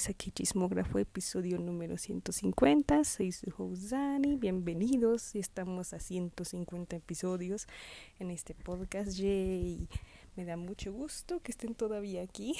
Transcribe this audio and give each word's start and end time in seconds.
bienvenidos 0.00 0.08
a 0.08 0.32
Chismógrafo, 0.32 0.98
episodio 0.98 1.58
número 1.58 1.98
150. 1.98 3.04
Soy 3.04 3.32
su 3.32 3.52
host 3.56 3.90
Dani, 3.90 4.36
bienvenidos. 4.36 5.34
Estamos 5.34 5.92
a 5.92 6.00
150 6.00 6.96
episodios 6.96 7.66
en 8.18 8.30
este 8.30 8.54
podcast. 8.54 9.12
Yay. 9.12 9.88
Me 10.36 10.46
da 10.46 10.56
mucho 10.56 10.92
gusto 10.92 11.40
que 11.40 11.52
estén 11.52 11.74
todavía 11.74 12.22
aquí. 12.22 12.56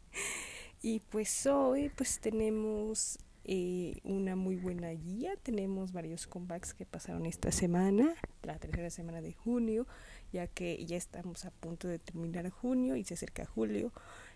y 0.82 1.00
pues 1.00 1.46
hoy 1.46 1.90
pues 1.90 2.18
tenemos 2.20 3.18
eh, 3.44 4.00
una 4.02 4.34
muy 4.34 4.56
buena 4.56 4.88
guía. 4.90 5.34
Tenemos 5.42 5.92
varios 5.92 6.26
comebacks 6.26 6.72
que 6.72 6.86
pasaron 6.86 7.26
esta 7.26 7.52
semana, 7.52 8.14
la 8.42 8.58
tercera 8.58 8.88
semana 8.88 9.20
de 9.20 9.34
junio, 9.34 9.86
ya 10.32 10.46
que 10.46 10.82
ya 10.86 10.96
estamos 10.96 11.44
a 11.44 11.50
punto 11.50 11.88
de 11.88 11.98
terminar 11.98 12.48
junio 12.48 12.96
y 12.96 13.04
se 13.04 13.14
acerca 13.14 13.44
julio. 13.44 13.92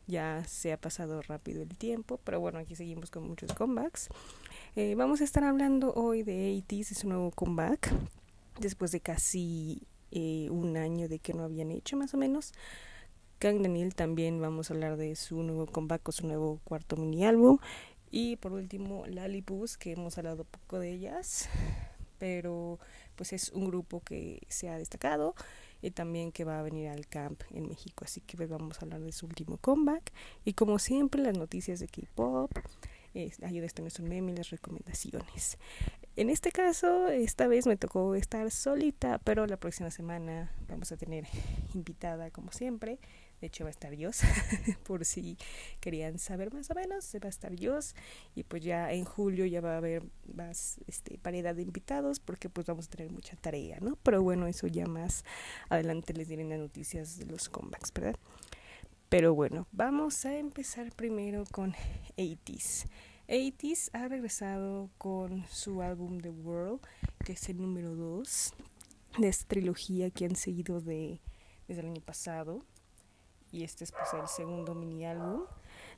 Ya 0.08 0.42
se 0.44 0.72
ha 0.72 0.80
pasado 0.80 1.20
rápido 1.20 1.62
el 1.62 1.76
tiempo, 1.76 2.18
pero 2.24 2.40
bueno, 2.40 2.58
aquí 2.58 2.74
seguimos 2.74 3.10
con 3.10 3.28
muchos 3.28 3.52
comebacks. 3.52 4.08
Eh, 4.74 4.94
vamos 4.94 5.20
a 5.20 5.24
estar 5.24 5.44
hablando 5.44 5.92
hoy 5.92 6.22
de 6.22 6.62
80 6.64 6.92
es 6.92 7.04
un 7.04 7.10
nuevo 7.10 7.30
comeback, 7.30 7.92
después 8.58 8.90
de 8.90 9.00
casi 9.00 9.82
eh, 10.10 10.48
un 10.50 10.78
año 10.78 11.08
de 11.08 11.18
que 11.18 11.34
no 11.34 11.44
habían 11.44 11.70
hecho 11.70 11.98
más 11.98 12.14
o 12.14 12.16
menos. 12.16 12.54
Kang 13.38 13.60
Daniel 13.60 13.94
también 13.94 14.40
vamos 14.40 14.70
a 14.70 14.74
hablar 14.74 14.96
de 14.96 15.14
su 15.14 15.42
nuevo 15.42 15.66
comeback 15.66 16.08
o 16.08 16.12
su 16.12 16.26
nuevo 16.26 16.58
cuarto 16.64 16.96
mini 16.96 17.26
álbum 17.26 17.58
y 18.10 18.36
por 18.36 18.52
último, 18.52 19.04
Lalipus, 19.06 19.76
que 19.76 19.92
hemos 19.92 20.16
hablado 20.16 20.44
poco 20.44 20.78
de 20.78 20.90
ellas, 20.90 21.50
pero 22.18 22.78
pues 23.14 23.34
es 23.34 23.50
un 23.50 23.66
grupo 23.66 24.00
que 24.00 24.40
se 24.48 24.70
ha 24.70 24.78
destacado 24.78 25.34
y 25.82 25.90
también 25.90 26.32
que 26.32 26.44
va 26.44 26.58
a 26.58 26.62
venir 26.62 26.88
al 26.88 27.06
camp 27.06 27.42
en 27.50 27.68
México. 27.68 28.04
Así 28.04 28.20
que 28.20 28.36
pues, 28.36 28.48
vamos 28.48 28.78
a 28.78 28.84
hablar 28.84 29.00
de 29.00 29.12
su 29.12 29.26
último 29.26 29.58
comeback. 29.58 30.12
Y 30.44 30.54
como 30.54 30.78
siempre, 30.78 31.22
las 31.22 31.36
noticias 31.36 31.80
de 31.80 31.88
K-pop, 31.88 32.50
ayuda 33.42 33.66
a 33.76 33.80
nuestro 33.80 34.04
meme 34.04 34.32
y 34.32 34.36
las 34.36 34.50
recomendaciones. 34.50 35.58
En 36.16 36.30
este 36.30 36.50
caso, 36.50 37.08
esta 37.08 37.46
vez 37.46 37.66
me 37.66 37.76
tocó 37.76 38.14
estar 38.14 38.50
solita, 38.50 39.18
pero 39.18 39.46
la 39.46 39.56
próxima 39.56 39.90
semana 39.90 40.52
vamos 40.68 40.90
a 40.92 40.96
tener 40.96 41.26
invitada 41.74 42.30
como 42.30 42.52
siempre. 42.52 42.98
De 43.40 43.46
hecho 43.46 43.64
va 43.64 43.68
a 43.68 43.70
estar 43.70 43.94
Dios, 43.94 44.20
por 44.84 45.04
si 45.04 45.38
querían 45.80 46.18
saber 46.18 46.52
más 46.52 46.70
o 46.70 46.74
menos, 46.74 47.14
va 47.22 47.26
a 47.26 47.28
estar 47.28 47.54
Dios 47.54 47.94
y 48.34 48.42
pues 48.42 48.62
ya 48.64 48.92
en 48.92 49.04
julio 49.04 49.46
ya 49.46 49.60
va 49.60 49.74
a 49.74 49.76
haber 49.76 50.02
más 50.34 50.80
este, 50.86 51.20
variedad 51.22 51.54
de 51.54 51.62
invitados 51.62 52.18
porque 52.18 52.48
pues 52.48 52.66
vamos 52.66 52.86
a 52.86 52.90
tener 52.90 53.12
mucha 53.12 53.36
tarea, 53.36 53.78
¿no? 53.80 53.96
Pero 54.02 54.22
bueno, 54.22 54.46
eso 54.46 54.66
ya 54.66 54.86
más 54.86 55.24
adelante 55.68 56.14
les 56.14 56.28
diré 56.28 56.42
en 56.42 56.50
las 56.50 56.58
noticias 56.58 57.18
de 57.18 57.26
los 57.26 57.48
comebacks, 57.48 57.92
¿verdad? 57.92 58.16
Pero 59.08 59.34
bueno, 59.34 59.66
vamos 59.72 60.26
a 60.26 60.36
empezar 60.36 60.92
primero 60.92 61.44
con 61.50 61.74
80s. 62.16 62.86
80s 63.28 63.90
ha 63.92 64.08
regresado 64.08 64.90
con 64.98 65.46
su 65.48 65.80
álbum 65.80 66.18
The 66.20 66.30
World, 66.30 66.80
que 67.24 67.32
es 67.32 67.48
el 67.48 67.58
número 67.58 67.94
2 67.94 68.54
de 69.18 69.28
esta 69.28 69.46
trilogía 69.46 70.10
que 70.10 70.24
han 70.24 70.36
seguido 70.36 70.80
de, 70.80 71.20
desde 71.66 71.80
el 71.82 71.88
año 71.88 72.02
pasado 72.02 72.64
y 73.50 73.64
este 73.64 73.84
es 73.84 73.92
pues 73.92 74.08
el 74.14 74.28
segundo 74.28 74.74
mini 74.74 75.06
álbum. 75.06 75.42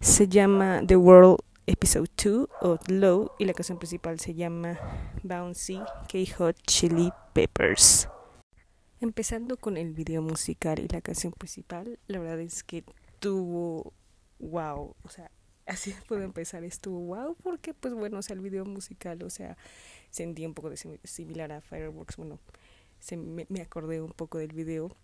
Se 0.00 0.28
llama 0.28 0.82
The 0.86 0.96
World 0.96 1.38
Episode 1.66 2.10
2 2.22 2.48
o 2.62 2.78
Low 2.88 3.32
y 3.38 3.44
la 3.44 3.54
canción 3.54 3.78
principal 3.78 4.18
se 4.18 4.34
llama 4.34 4.78
Bouncy 5.22 5.80
K-Hot 6.08 6.56
Chili 6.66 7.12
Peppers. 7.32 8.08
Empezando 9.00 9.56
con 9.56 9.76
el 9.76 9.92
video 9.92 10.22
musical 10.22 10.78
y 10.78 10.88
la 10.88 11.00
canción 11.00 11.32
principal, 11.32 11.98
la 12.06 12.18
verdad 12.18 12.40
es 12.40 12.62
que 12.62 12.84
tuvo 13.18 13.92
wow, 14.38 14.94
o 15.02 15.08
sea, 15.08 15.30
así 15.66 15.94
puedo 16.08 16.22
empezar, 16.22 16.64
estuvo 16.64 17.00
wow, 17.00 17.36
porque 17.42 17.74
pues 17.74 17.94
bueno, 17.94 18.18
o 18.18 18.22
sea, 18.22 18.34
el 18.34 18.40
video 18.40 18.64
musical, 18.64 19.22
o 19.22 19.30
sea, 19.30 19.56
sentí 20.10 20.44
un 20.44 20.54
poco 20.54 20.70
de 20.70 20.76
similar 21.04 21.52
a 21.52 21.60
Fireworks, 21.60 22.16
bueno, 22.16 22.38
se 22.98 23.16
me, 23.16 23.46
me 23.48 23.62
acordé 23.62 24.02
un 24.02 24.12
poco 24.12 24.38
del 24.38 24.52
video 24.52 24.94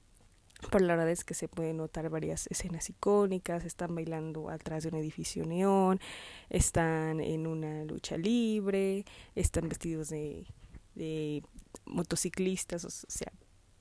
pero 0.71 0.85
la 0.85 0.97
verdad 0.97 1.11
es 1.11 1.25
que 1.25 1.35
se 1.35 1.49
pueden 1.49 1.79
notar 1.79 2.09
varias 2.09 2.47
escenas 2.49 2.89
icónicas, 2.89 3.65
están 3.65 3.95
bailando 3.95 4.51
atrás 4.51 4.83
de 4.83 4.89
un 4.89 4.97
edificio 4.97 5.45
neón, 5.45 6.01
están 6.49 7.21
en 7.21 7.47
una 7.47 7.85
lucha 7.85 8.17
libre, 8.17 9.05
están 9.35 9.69
vestidos 9.69 10.09
de, 10.09 10.47
de 10.95 11.43
motociclistas, 11.85 12.85
o 12.85 12.91
sea, 12.91 13.33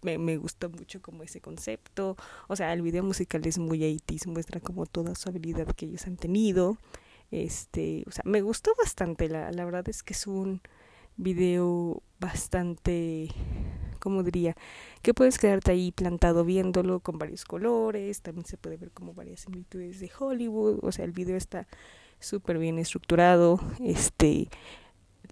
me, 0.01 0.17
me 0.17 0.37
gustó 0.37 0.69
mucho 0.69 1.01
como 1.01 1.23
ese 1.23 1.41
concepto, 1.41 2.17
o 2.47 2.55
sea, 2.55 2.73
el 2.73 2.81
video 2.81 3.03
musical 3.03 3.45
es 3.45 3.57
muy 3.57 3.83
80 3.83 4.29
muestra 4.29 4.59
como 4.59 4.85
toda 4.85 5.15
su 5.15 5.29
habilidad 5.29 5.67
que 5.67 5.85
ellos 5.85 6.05
han 6.05 6.17
tenido, 6.17 6.77
este, 7.31 8.03
o 8.05 8.11
sea, 8.11 8.23
me 8.25 8.41
gustó 8.41 8.71
bastante, 8.77 9.29
la, 9.29 9.51
la 9.51 9.65
verdad 9.65 9.87
es 9.89 10.03
que 10.03 10.13
es 10.13 10.27
un 10.27 10.61
video 11.17 12.03
bastante 12.19 13.29
como 14.05 14.21
diría, 14.21 14.55
que 15.01 15.15
puedes 15.15 15.39
quedarte 15.39 15.71
ahí 15.71 15.91
plantado 15.91 16.45
viéndolo 16.45 16.99
con 16.99 17.17
varios 17.17 17.43
colores, 17.43 18.21
también 18.21 18.45
se 18.45 18.55
puede 18.55 18.77
ver 18.77 18.91
como 18.91 19.15
varias 19.15 19.41
similitudes 19.41 19.99
de 19.99 20.11
Hollywood, 20.17 20.79
o 20.83 20.91
sea, 20.91 21.05
el 21.05 21.11
video 21.11 21.35
está 21.35 21.67
súper 22.19 22.59
bien 22.59 22.77
estructurado, 22.77 23.59
este, 23.83 24.47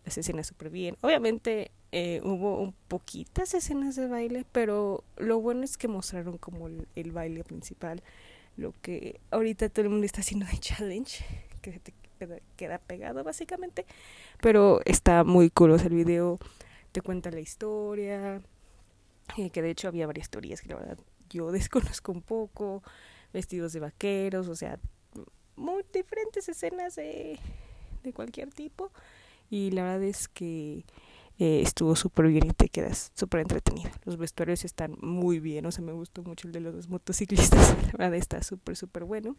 las 0.03 0.17
escenas 0.17 0.47
súper 0.47 0.71
bien. 0.71 0.97
Obviamente 1.01 1.71
eh, 1.91 2.21
hubo 2.23 2.59
un 2.59 2.73
poquitas 2.87 3.53
escenas 3.53 3.95
de 3.95 4.07
baile, 4.07 4.45
pero 4.51 5.03
lo 5.17 5.39
bueno 5.39 5.63
es 5.63 5.77
que 5.77 5.87
mostraron 5.87 6.39
como 6.39 6.67
el, 6.67 7.11
baile 7.11 7.43
principal, 7.43 8.01
lo 8.57 8.73
que 8.81 9.19
ahorita 9.29 9.69
todo 9.69 9.83
el 9.83 9.91
mundo 9.91 10.07
está 10.07 10.21
haciendo 10.21 10.47
de 10.47 10.57
challenge, 10.57 11.23
que 11.61 11.79
te 11.79 11.93
queda, 12.57 12.79
pegado 12.79 13.23
básicamente, 13.23 13.85
pero 14.41 14.81
está 14.85 15.23
muy 15.23 15.49
cool, 15.49 15.79
el 15.79 15.93
video 15.93 16.39
te 16.91 17.01
cuenta 17.01 17.31
la 17.31 17.39
historia, 17.39 18.41
que 19.51 19.61
de 19.61 19.69
hecho 19.69 19.87
había 19.87 20.07
varias 20.07 20.29
teorías 20.29 20.61
que 20.61 20.69
la 20.69 20.75
verdad 20.75 20.97
yo 21.29 21.51
desconozco 21.51 22.11
un 22.11 22.21
poco, 22.21 22.83
vestidos 23.33 23.73
de 23.73 23.79
vaqueros, 23.79 24.47
o 24.47 24.55
sea, 24.55 24.79
muy 25.55 25.83
diferentes 25.93 26.47
escenas 26.49 26.95
de, 26.95 27.39
de 28.03 28.13
cualquier 28.13 28.51
tipo 28.51 28.91
y 29.49 29.71
la 29.71 29.83
verdad 29.83 30.03
es 30.03 30.27
que 30.27 30.85
eh, 31.39 31.61
estuvo 31.61 31.95
súper 31.95 32.27
bien 32.27 32.45
y 32.45 32.51
te 32.51 32.69
quedas 32.69 33.11
súper 33.15 33.41
entretenida. 33.41 33.91
Los 34.05 34.17
vestuarios 34.17 34.65
están 34.65 34.95
muy 35.01 35.39
bien, 35.39 35.65
o 35.65 35.71
sea, 35.71 35.83
me 35.83 35.91
gustó 35.91 36.23
mucho 36.23 36.47
el 36.47 36.53
de 36.53 36.59
los 36.59 36.89
motociclistas, 36.89 37.75
la 37.93 38.05
verdad 38.05 38.15
está 38.15 38.43
súper, 38.43 38.75
súper 38.75 39.03
bueno. 39.03 39.35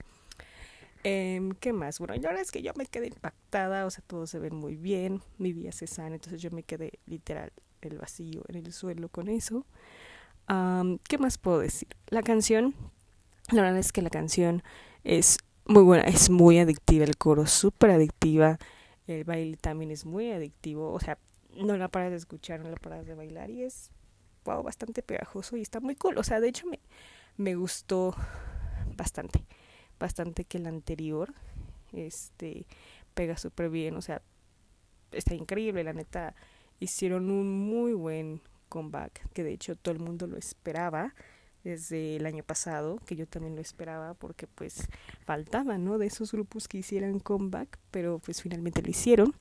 Eh, 1.05 1.50
¿Qué 1.61 1.73
más? 1.73 1.99
Bueno, 1.99 2.15
la 2.15 2.28
verdad 2.28 2.43
es 2.43 2.50
que 2.50 2.62
yo 2.62 2.73
me 2.77 2.87
quedé 2.87 3.09
impactada, 3.09 3.84
o 3.87 3.91
sea, 3.91 4.03
todos 4.06 4.31
se 4.31 4.39
ven 4.39 4.55
muy 4.55 4.75
bien, 4.75 5.21
mi 5.39 5.53
vida 5.53 5.71
se 5.71 5.87
sana, 5.87 6.15
entonces 6.15 6.41
yo 6.41 6.50
me 6.50 6.62
quedé 6.62 6.99
literal 7.06 7.53
el 7.87 7.99
vacío 7.99 8.43
en 8.49 8.56
el 8.56 8.72
suelo 8.72 9.09
con 9.09 9.28
eso. 9.28 9.67
¿Qué 10.47 11.19
más 11.19 11.39
puedo 11.39 11.61
decir? 11.61 11.89
La 12.09 12.22
canción, 12.22 12.75
la 13.50 13.62
verdad 13.62 13.78
es 13.78 13.93
que 13.93 14.03
la 14.03 14.11
canción 14.11 14.62
es 15.03 15.39
muy 15.67 15.83
buena, 15.83 16.05
es 16.05 16.28
muy 16.31 16.59
adictiva, 16.59 17.05
el 17.05 17.17
coro 17.17 17.47
súper 17.47 17.91
adictiva, 17.91 18.59
el 19.06 19.25
baile 19.25 19.56
también 19.56 19.91
es 19.91 20.05
muy 20.05 20.31
adictivo, 20.31 20.93
o 20.93 21.00
sea, 21.00 21.19
no 21.56 21.77
la 21.77 21.89
paras 21.89 22.11
de 22.11 22.17
escuchar, 22.17 22.61
no 22.61 22.69
la 22.69 22.77
paras 22.77 23.06
de 23.06 23.15
bailar 23.15 23.50
y 23.50 23.62
es 23.62 23.91
wow, 24.44 24.62
bastante 24.62 25.03
pegajoso 25.03 25.56
y 25.56 25.62
está 25.62 25.81
muy 25.81 25.97
cool, 25.97 26.19
o 26.19 26.23
sea, 26.23 26.41
de 26.41 26.49
hecho 26.49 26.67
me, 26.67 26.81
me 27.37 27.55
gustó 27.55 28.15
bastante, 28.97 29.44
bastante 29.99 30.44
que 30.44 30.59
el 30.59 30.67
anterior, 30.67 31.33
este, 31.93 32.67
pega 33.15 33.37
súper 33.37 33.71
bien, 33.71 33.97
o 33.97 34.03
sea, 34.03 34.21
está 35.12 35.34
increíble, 35.34 35.84
la 35.84 35.93
neta, 35.93 36.34
hicieron 36.81 37.31
un 37.31 37.50
muy 37.50 37.93
buen 37.93 38.41
comeback, 38.69 39.29
que 39.32 39.44
de 39.44 39.53
hecho 39.53 39.76
todo 39.76 39.93
el 39.94 40.00
mundo 40.00 40.26
lo 40.26 40.37
esperaba 40.37 41.15
desde 41.65 42.17
el 42.17 42.26
año 42.26 42.44
pasado, 42.44 42.99
que 43.06 43.17
yo 43.17 43.26
también 43.26 43.55
lo 43.55 43.62
esperaba 43.62 44.15
porque 44.15 44.47
pues 44.47 44.88
faltaba, 45.25 45.79
¿no? 45.79 45.99
De 45.99 46.06
esos 46.06 46.32
grupos 46.32 46.69
que 46.69 46.79
hicieran 46.79 47.21
comeback, 47.21 47.79
pero 47.91 48.19
pues 48.19 48.43
finalmente 48.43 48.82
lo 48.82 48.91
hicieron. 48.91 49.35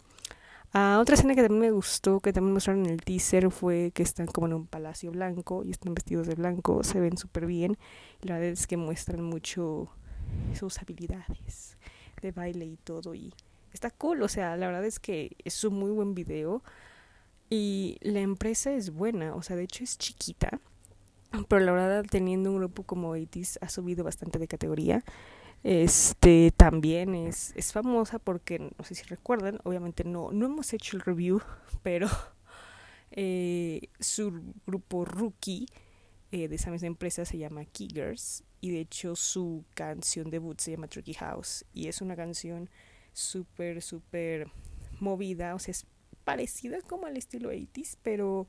Ah, 0.75 0.97
otra 0.99 1.13
escena 1.13 1.35
que 1.35 1.43
también 1.43 1.61
me 1.61 1.71
gustó, 1.71 2.19
que 2.19 2.33
también 2.33 2.53
mostraron 2.53 2.85
en 2.85 2.93
el 2.93 3.01
teaser, 3.01 3.51
fue 3.51 3.91
que 3.93 4.01
están 4.01 4.25
como 4.25 4.47
en 4.47 4.53
un 4.53 4.65
palacio 4.65 5.11
blanco 5.11 5.63
y 5.63 5.69
están 5.69 5.93
vestidos 5.93 6.25
de 6.25 6.33
blanco, 6.33 6.83
se 6.83 6.99
ven 6.99 7.15
súper 7.15 7.45
bien. 7.45 7.77
Y 8.23 8.27
la 8.27 8.35
verdad 8.35 8.51
es 8.51 8.65
que 8.65 8.77
muestran 8.77 9.21
mucho 9.21 9.91
sus 10.57 10.79
habilidades 10.79 11.77
de 12.21 12.31
baile 12.31 12.65
y 12.65 12.77
todo. 12.77 13.13
Y 13.13 13.35
está 13.71 13.91
cool, 13.91 14.23
o 14.23 14.27
sea, 14.27 14.57
la 14.57 14.65
verdad 14.65 14.85
es 14.85 14.99
que 14.99 15.35
es 15.43 15.63
un 15.63 15.75
muy 15.75 15.91
buen 15.91 16.15
video. 16.15 16.63
Y 17.49 17.97
la 18.01 18.21
empresa 18.21 18.73
es 18.73 18.91
buena, 18.91 19.35
o 19.35 19.41
sea, 19.41 19.55
de 19.55 19.63
hecho 19.63 19.83
es 19.83 19.97
chiquita, 19.97 20.59
pero 21.47 21.63
la 21.63 21.71
verdad 21.71 22.05
teniendo 22.09 22.51
un 22.51 22.57
grupo 22.57 22.83
como 22.83 23.15
Itis 23.15 23.59
ha 23.61 23.69
subido 23.69 24.03
bastante 24.03 24.39
de 24.39 24.47
categoría. 24.47 25.03
Este 25.63 26.51
también 26.55 27.15
es, 27.15 27.53
es 27.55 27.71
famosa 27.71 28.19
porque, 28.19 28.59
no 28.59 28.83
sé 28.83 28.95
si 28.95 29.03
recuerdan, 29.03 29.59
obviamente 29.63 30.03
no, 30.03 30.31
no 30.31 30.45
hemos 30.47 30.73
hecho 30.73 30.97
el 30.97 31.03
review, 31.03 31.41
pero 31.83 32.09
eh, 33.11 33.89
su 33.99 34.41
grupo 34.65 35.05
Rookie 35.05 35.67
eh, 36.31 36.47
de 36.47 36.55
esa 36.55 36.71
misma 36.71 36.87
empresa 36.87 37.25
se 37.25 37.37
llama 37.37 37.63
Kiggers 37.63 38.43
y 38.59 38.71
de 38.71 38.79
hecho 38.79 39.15
su 39.15 39.65
canción 39.75 40.31
debut 40.31 40.59
se 40.59 40.71
llama 40.71 40.87
Tricky 40.87 41.13
House 41.13 41.63
y 41.73 41.87
es 41.87 42.01
una 42.01 42.15
canción 42.15 42.71
súper, 43.13 43.83
súper 43.83 44.47
movida, 44.99 45.53
o 45.53 45.59
sea, 45.59 45.73
es 45.73 45.85
parecida 46.23 46.81
como 46.81 47.05
al 47.05 47.17
estilo 47.17 47.51
80s, 47.51 47.97
pero 48.01 48.47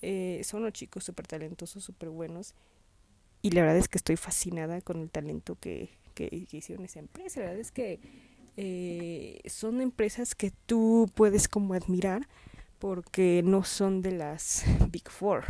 eh, 0.00 0.42
son 0.44 0.62
unos 0.62 0.72
chicos 0.72 1.04
súper 1.04 1.26
talentosos, 1.26 1.84
súper 1.84 2.10
buenos. 2.10 2.54
Y 3.40 3.50
la 3.50 3.62
verdad 3.62 3.78
es 3.78 3.88
que 3.88 3.98
estoy 3.98 4.16
fascinada 4.16 4.80
con 4.80 5.00
el 5.00 5.10
talento 5.10 5.56
que, 5.56 5.90
que, 6.14 6.46
hicieron 6.50 6.84
esa 6.84 7.00
empresa. 7.00 7.40
La 7.40 7.46
verdad 7.46 7.60
es 7.60 7.72
que 7.72 8.00
eh, 8.56 9.40
son 9.46 9.80
empresas 9.80 10.34
que 10.34 10.52
tú 10.66 11.10
puedes 11.14 11.48
como 11.48 11.74
admirar 11.74 12.28
porque 12.78 13.42
no 13.44 13.64
son 13.64 14.02
de 14.02 14.12
las 14.12 14.64
Big 14.90 15.08
Four. 15.08 15.44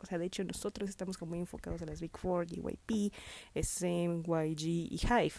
O 0.00 0.06
sea, 0.06 0.18
de 0.18 0.26
hecho 0.26 0.44
nosotros 0.44 0.90
estamos 0.90 1.16
como 1.16 1.30
muy 1.30 1.38
enfocados 1.38 1.80
en 1.80 1.88
las 1.88 2.00
Big 2.00 2.16
Four, 2.18 2.46
GYP, 2.46 3.12
SM, 3.54 4.22
YG 4.26 4.62
y 4.66 5.00
Hive. 5.02 5.34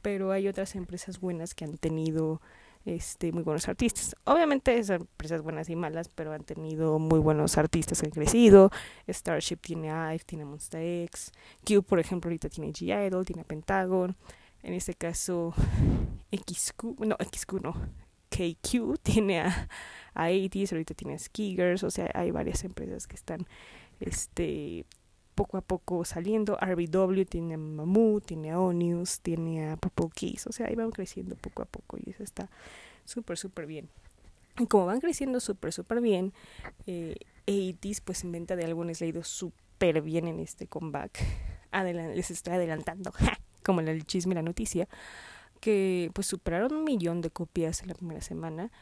Pero 0.00 0.30
hay 0.30 0.48
otras 0.48 0.74
empresas 0.76 1.18
buenas 1.18 1.54
que 1.54 1.64
han 1.64 1.76
tenido 1.76 2.40
este, 2.86 3.32
muy 3.32 3.42
buenos 3.42 3.68
artistas. 3.68 4.14
Obviamente 4.24 4.82
son 4.84 5.02
empresas 5.02 5.42
buenas 5.42 5.68
y 5.68 5.76
malas, 5.76 6.08
pero 6.08 6.32
han 6.32 6.44
tenido 6.44 6.98
muy 6.98 7.18
buenos 7.18 7.58
artistas 7.58 8.00
que 8.00 8.06
han 8.06 8.12
crecido. 8.12 8.70
Starship 9.08 9.56
tiene 9.56 9.88
IVE, 9.88 10.22
tiene 10.24 10.44
Monster 10.44 10.80
X. 11.04 11.32
Q, 11.66 11.82
por 11.82 11.98
ejemplo, 11.98 12.28
ahorita 12.28 12.48
tiene 12.48 12.72
G-Idol, 12.72 13.24
tiene 13.24 13.44
Pentagon. 13.44 14.16
En 14.62 14.72
este 14.72 14.94
caso, 14.94 15.52
XQ, 16.30 17.00
no, 17.00 17.16
XQ 17.20 17.52
no, 17.60 17.74
KQ 18.30 18.98
tiene 19.02 19.40
a, 19.40 19.68
a 20.14 20.28
80 20.28 20.74
ahorita 20.74 20.94
tiene 20.94 21.14
a 21.14 21.18
Skiggers, 21.18 21.82
o 21.82 21.90
sea, 21.90 22.10
hay 22.14 22.30
varias 22.30 22.64
empresas 22.64 23.06
que 23.06 23.16
están 23.16 23.46
este 24.00 24.86
poco 25.36 25.58
a 25.58 25.60
poco 25.60 26.04
saliendo. 26.04 26.58
RBW 26.60 27.22
tiene 27.28 27.54
a 27.54 27.58
Mamu, 27.58 28.20
tiene 28.20 28.50
a 28.50 28.58
Onius, 28.58 29.20
tiene 29.20 29.70
a 29.70 29.76
Purple 29.76 30.08
Keys, 30.12 30.48
o 30.48 30.52
sea, 30.52 30.66
ahí 30.66 30.74
van 30.74 30.90
creciendo 30.90 31.36
poco 31.36 31.62
a 31.62 31.66
poco 31.66 31.98
y 32.04 32.10
eso 32.10 32.24
está 32.24 32.48
súper, 33.04 33.38
súper 33.38 33.66
bien. 33.66 33.88
Y 34.58 34.66
como 34.66 34.86
van 34.86 35.00
creciendo 35.00 35.38
súper, 35.38 35.72
súper 35.72 36.00
bien, 36.00 36.32
eh, 36.86 37.16
80 37.46 38.02
pues 38.04 38.24
en 38.24 38.32
venta 38.32 38.56
de 38.56 38.64
álbumes 38.64 39.00
le 39.00 39.06
ha 39.06 39.10
ido 39.10 39.22
súper 39.22 40.00
bien 40.02 40.26
en 40.26 40.40
este 40.40 40.66
comeback. 40.66 41.22
les 41.84 42.30
estoy 42.30 42.54
adelantando, 42.54 43.12
como 43.62 43.80
el 43.82 44.06
chisme 44.06 44.32
y 44.32 44.36
la 44.36 44.42
noticia, 44.42 44.88
que 45.60 46.10
pues 46.14 46.26
superaron 46.26 46.74
un 46.74 46.84
millón 46.84 47.20
de 47.20 47.30
copias 47.30 47.82
en 47.82 47.88
la 47.88 47.94
primera 47.94 48.22
semana. 48.22 48.72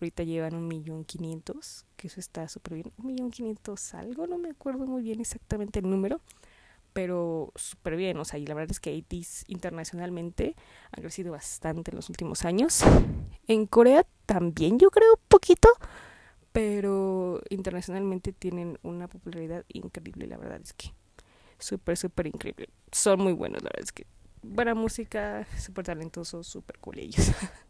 Ahorita 0.00 0.22
llevan 0.22 0.54
un 0.54 0.68
millón 0.68 1.04
quinientos, 1.04 1.84
que 1.96 2.06
eso 2.06 2.20
está 2.20 2.48
súper 2.48 2.74
bien. 2.74 2.92
Un 2.98 3.06
millón 3.06 3.30
quinientos 3.30 3.94
algo, 3.94 4.26
no 4.26 4.38
me 4.38 4.50
acuerdo 4.50 4.86
muy 4.86 5.02
bien 5.02 5.20
exactamente 5.20 5.80
el 5.80 5.90
número, 5.90 6.20
pero 6.92 7.52
súper 7.56 7.96
bien. 7.96 8.16
O 8.18 8.24
sea, 8.24 8.38
y 8.38 8.46
la 8.46 8.54
verdad 8.54 8.70
es 8.70 8.80
que 8.80 8.96
ATs 8.96 9.44
internacionalmente 9.48 10.54
han 10.92 11.02
crecido 11.02 11.32
bastante 11.32 11.90
en 11.90 11.96
los 11.96 12.08
últimos 12.08 12.44
años. 12.44 12.82
En 13.48 13.66
Corea 13.66 14.06
también 14.26 14.78
yo 14.78 14.90
creo 14.90 15.18
poquito, 15.28 15.68
pero 16.52 17.40
internacionalmente 17.50 18.32
tienen 18.32 18.78
una 18.82 19.08
popularidad 19.08 19.64
increíble, 19.68 20.26
la 20.26 20.36
verdad 20.36 20.60
es 20.62 20.72
que 20.74 20.92
súper, 21.58 21.96
súper 21.96 22.26
increíble. 22.28 22.68
Son 22.92 23.20
muy 23.20 23.32
buenos, 23.32 23.62
la 23.62 23.70
verdad 23.70 23.84
es 23.84 23.92
que 23.92 24.06
buena 24.42 24.74
música, 24.74 25.46
súper 25.58 25.84
talentosos, 25.84 26.46
súper 26.46 26.78
cool 26.78 26.98
ellos. 26.98 27.32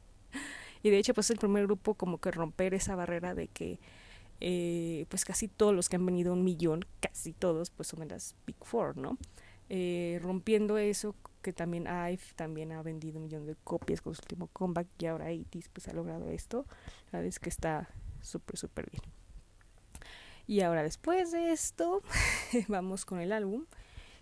Y 0.82 0.90
de 0.90 0.98
hecho, 0.98 1.14
pues 1.14 1.30
el 1.30 1.38
primer 1.38 1.64
grupo 1.64 1.94
como 1.94 2.18
que 2.18 2.30
romper 2.30 2.74
esa 2.74 2.94
barrera 2.94 3.34
de 3.34 3.48
que 3.48 3.78
eh, 4.40 5.06
pues 5.08 5.24
casi 5.24 5.48
todos 5.48 5.74
los 5.74 5.88
que 5.88 5.96
han 5.96 6.06
venido 6.06 6.32
un 6.32 6.44
millón, 6.44 6.84
casi 7.00 7.32
todos, 7.32 7.70
pues 7.70 7.88
son 7.88 8.00
de 8.00 8.06
las 8.06 8.36
Big 8.46 8.56
Four, 8.62 8.96
¿no? 8.96 9.18
Eh, 9.68 10.18
rompiendo 10.22 10.78
eso, 10.78 11.14
que 11.42 11.52
también 11.52 11.86
IVE 11.86 12.20
también 12.36 12.72
ha 12.72 12.82
vendido 12.82 13.18
un 13.18 13.24
millón 13.24 13.46
de 13.46 13.56
copias 13.64 14.00
con 14.00 14.14
su 14.14 14.22
último 14.22 14.46
comeback 14.48 14.86
y 14.98 15.06
ahora 15.06 15.32
ITIS 15.32 15.68
pues 15.68 15.88
ha 15.88 15.92
logrado 15.92 16.30
esto. 16.30 16.66
La 17.12 17.22
es 17.22 17.38
que 17.38 17.48
está 17.48 17.88
súper, 18.22 18.56
súper 18.56 18.90
bien. 18.90 19.02
Y 20.46 20.62
ahora 20.62 20.82
después 20.82 21.32
de 21.32 21.52
esto, 21.52 22.02
vamos 22.68 23.04
con 23.04 23.20
el 23.20 23.32
álbum, 23.32 23.66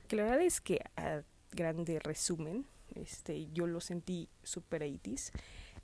que 0.08 0.16
la 0.16 0.24
verdad 0.24 0.40
es 0.40 0.60
que 0.60 0.80
a 0.96 1.22
grande 1.52 2.00
resumen, 2.00 2.66
este, 2.94 3.46
yo 3.52 3.66
lo 3.66 3.80
sentí 3.80 4.28
súper 4.42 4.82
80s. 4.82 5.30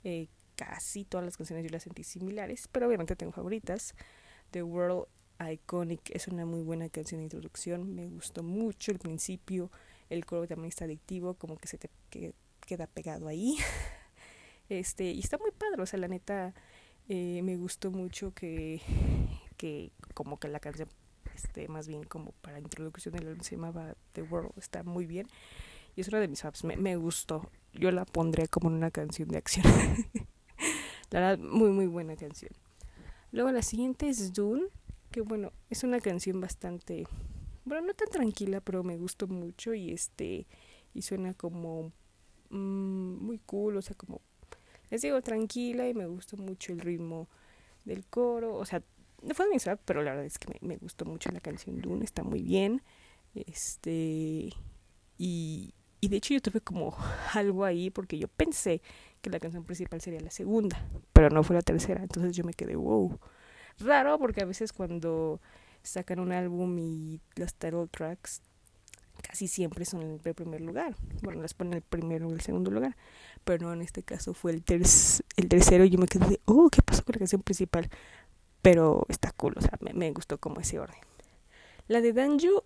Eh, 0.03 0.27
casi 0.65 1.03
todas 1.03 1.25
las 1.25 1.37
canciones 1.37 1.65
yo 1.65 1.71
las 1.71 1.83
sentí 1.83 2.03
similares, 2.03 2.69
pero 2.71 2.87
obviamente 2.87 3.15
tengo 3.15 3.31
favoritas. 3.31 3.95
The 4.51 4.63
World 4.63 5.07
Iconic 5.39 6.11
es 6.11 6.27
una 6.27 6.45
muy 6.45 6.61
buena 6.61 6.87
canción 6.89 7.19
de 7.19 7.23
introducción, 7.25 7.93
me 7.93 8.07
gustó 8.07 8.43
mucho 8.43 8.91
el 8.91 8.99
principio, 8.99 9.71
el 10.09 10.25
coro 10.25 10.47
también 10.47 10.69
está 10.69 10.85
adictivo, 10.85 11.33
como 11.33 11.57
que 11.57 11.67
se 11.67 11.77
te 11.77 11.89
queda 12.61 12.87
pegado 12.87 13.27
ahí. 13.27 13.57
Este, 14.69 15.11
y 15.11 15.19
está 15.19 15.37
muy 15.37 15.51
padre, 15.51 15.81
o 15.81 15.85
sea, 15.85 15.99
la 15.99 16.07
neta 16.07 16.53
eh, 17.09 17.41
me 17.43 17.57
gustó 17.57 17.91
mucho 17.91 18.33
que, 18.33 18.81
que 19.57 19.91
como 20.13 20.39
que 20.39 20.47
la 20.47 20.61
canción 20.61 20.87
este, 21.35 21.67
más 21.67 21.89
bien 21.89 22.05
como 22.05 22.31
para 22.41 22.59
introducción 22.59 23.13
del 23.13 23.41
se 23.41 23.57
llamaba 23.57 23.93
The 24.13 24.21
World, 24.23 24.53
está 24.57 24.83
muy 24.83 25.05
bien. 25.05 25.27
Y 25.97 26.01
es 26.01 26.07
una 26.07 26.21
de 26.21 26.29
mis 26.29 26.41
faps, 26.41 26.63
me, 26.63 26.77
me 26.77 26.95
gustó. 26.95 27.51
Yo 27.73 27.91
la 27.91 28.05
pondré 28.05 28.47
como 28.47 28.69
en 28.69 28.75
una 28.75 28.89
canción 28.89 29.27
de 29.27 29.37
acción. 29.37 29.65
La 31.13 31.19
verdad, 31.19 31.37
muy, 31.37 31.69
muy 31.69 31.85
buena 31.85 32.15
canción. 32.15 32.49
Luego 33.31 33.51
la 33.51 33.61
siguiente 33.61 34.09
es 34.09 34.33
Dune, 34.33 34.63
que 35.11 35.21
bueno, 35.21 35.51
es 35.69 35.83
una 35.83 35.99
canción 35.99 36.41
bastante, 36.41 37.05
bueno, 37.65 37.85
no 37.85 37.93
tan 37.93 38.09
tranquila, 38.09 38.61
pero 38.61 38.83
me 38.83 38.97
gustó 38.97 39.27
mucho 39.27 39.75
y 39.75 39.91
este, 39.91 40.47
y 40.91 41.03
suena 41.03 41.35
como 41.35 41.91
mm, 42.49 43.23
muy 43.23 43.37
cool, 43.45 43.77
o 43.77 43.83
sea, 43.83 43.95
como, 43.95 44.21
les 44.89 45.03
digo, 45.03 45.21
tranquila 45.21 45.87
y 45.87 45.93
me 45.93 46.07
gustó 46.07 46.35
mucho 46.37 46.73
el 46.73 46.79
ritmo 46.79 47.29
del 47.85 48.07
coro, 48.07 48.55
o 48.55 48.65
sea, 48.65 48.81
no 49.21 49.35
fue 49.35 49.47
mi 49.51 49.59
rap, 49.59 49.81
pero 49.85 50.01
la 50.01 50.13
verdad 50.13 50.25
es 50.25 50.39
que 50.39 50.47
me, 50.51 50.67
me 50.67 50.77
gustó 50.77 51.05
mucho 51.05 51.29
la 51.29 51.41
canción 51.41 51.79
Dune, 51.79 52.05
está 52.05 52.23
muy 52.23 52.41
bien, 52.41 52.81
este, 53.35 54.51
y, 55.19 55.75
y 56.03 56.09
de 56.09 56.17
hecho 56.17 56.33
yo 56.33 56.41
tuve 56.41 56.59
como 56.59 56.93
algo 57.33 57.63
ahí 57.63 57.89
porque 57.89 58.17
yo 58.17 58.27
pensé 58.27 58.81
que 59.21 59.29
la 59.29 59.39
canción 59.39 59.63
principal 59.63 60.01
sería 60.01 60.19
la 60.19 60.31
segunda, 60.31 60.85
pero 61.13 61.29
no 61.29 61.43
fue 61.43 61.55
la 61.55 61.61
tercera, 61.61 62.01
entonces 62.01 62.35
yo 62.35 62.43
me 62.43 62.53
quedé 62.53 62.75
wow. 62.75 63.17
Raro 63.79 64.19
porque 64.19 64.41
a 64.41 64.45
veces 64.45 64.73
cuando 64.73 65.39
sacan 65.81 66.19
un 66.19 66.33
álbum 66.33 66.77
y 66.77 67.21
las 67.35 67.53
title 67.53 67.87
tracks 67.87 68.41
casi 69.21 69.47
siempre 69.47 69.85
son 69.85 70.19
el 70.21 70.33
primer 70.33 70.59
lugar. 70.59 70.93
Bueno, 71.21 71.41
las 71.41 71.53
ponen 71.53 71.75
el 71.75 71.81
primero 71.81 72.27
o 72.27 72.33
el 72.33 72.41
segundo 72.41 72.69
lugar, 72.69 72.97
pero 73.45 73.67
no 73.67 73.73
en 73.73 73.81
este 73.81 74.03
caso 74.03 74.33
fue 74.33 74.51
el, 74.51 74.63
el 75.37 75.47
tercero 75.47 75.85
y 75.85 75.89
yo 75.89 75.99
me 75.99 76.07
quedé 76.07 76.27
de, 76.27 76.41
oh, 76.43 76.67
¿qué 76.69 76.81
pasó 76.81 77.05
con 77.05 77.13
la 77.13 77.19
canción 77.19 77.41
principal? 77.41 77.89
Pero 78.61 79.05
está 79.07 79.31
cool, 79.31 79.53
o 79.55 79.61
sea, 79.61 79.77
me, 79.79 79.93
me 79.93 80.11
gustó 80.11 80.37
como 80.37 80.59
ese 80.59 80.79
orden. 80.79 80.99
La 81.87 82.01
de 82.01 82.11
Danju, 82.11 82.63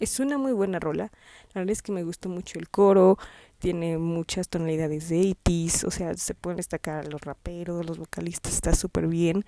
es 0.00 0.18
una 0.18 0.38
muy 0.38 0.52
buena 0.52 0.80
rola. 0.80 1.12
La 1.54 1.60
verdad 1.60 1.72
es 1.72 1.82
que 1.82 1.92
me 1.92 2.02
gustó 2.02 2.28
mucho 2.28 2.58
el 2.58 2.68
coro, 2.68 3.18
tiene 3.58 3.98
muchas 3.98 4.48
tonalidades 4.48 5.08
de 5.10 5.36
80 5.44 5.86
o 5.86 5.90
sea, 5.90 6.14
se 6.14 6.34
pueden 6.34 6.56
destacar 6.56 7.06
los 7.12 7.20
raperos, 7.20 7.86
los 7.86 7.98
vocalistas, 7.98 8.54
está 8.54 8.74
súper 8.74 9.06
bien. 9.06 9.44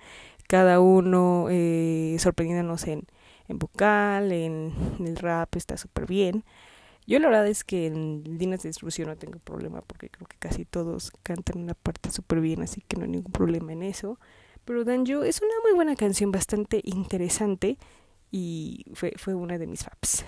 Cada 0.47 0.79
uno 0.79 1.47
eh, 1.49 2.15
sorprendiéndonos 2.19 2.87
en, 2.87 3.07
en 3.47 3.59
vocal, 3.59 4.31
en, 4.31 4.73
el 4.99 5.15
rap, 5.17 5.55
está 5.55 5.75
súper 5.77 6.05
bien. 6.05 6.43
Yo 7.05 7.19
la 7.19 7.27
verdad 7.27 7.47
es 7.47 7.63
que 7.65 7.87
en 7.87 8.23
líneas 8.37 8.63
de 8.63 8.69
distribución 8.69 9.09
no 9.09 9.17
tengo 9.17 9.39
problema 9.39 9.81
porque 9.81 10.09
creo 10.09 10.27
que 10.27 10.37
casi 10.37 10.63
todos 10.63 11.11
cantan 11.23 11.61
una 11.61 11.73
parte 11.73 12.11
súper 12.11 12.39
bien, 12.39 12.61
así 12.61 12.81
que 12.87 12.95
no 12.95 13.03
hay 13.03 13.09
ningún 13.09 13.31
problema 13.31 13.73
en 13.73 13.83
eso. 13.83 14.19
Pero 14.63 14.85
Danjo 14.85 15.23
es 15.23 15.41
una 15.41 15.53
muy 15.63 15.73
buena 15.73 15.95
canción, 15.95 16.31
bastante 16.31 16.81
interesante 16.85 17.77
y 18.33 18.83
fue, 18.95 19.13
fue 19.15 19.35
una 19.35 19.59
de 19.59 19.67
mis 19.67 19.83
faps. 19.83 20.25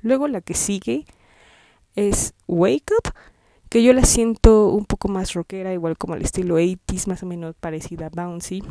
Luego 0.00 0.26
la 0.26 0.40
que 0.40 0.54
sigue 0.54 1.04
es 1.94 2.32
Wake 2.48 2.94
Up, 2.98 3.12
que 3.68 3.82
yo 3.82 3.92
la 3.92 4.04
siento 4.04 4.68
un 4.68 4.86
poco 4.86 5.08
más 5.08 5.34
rockera, 5.34 5.74
igual 5.74 5.98
como 5.98 6.14
el 6.14 6.22
estilo 6.22 6.58
80s, 6.58 7.06
más 7.08 7.22
o 7.22 7.26
menos 7.26 7.54
parecida 7.60 8.06
a 8.06 8.08
Bouncy, 8.08 8.64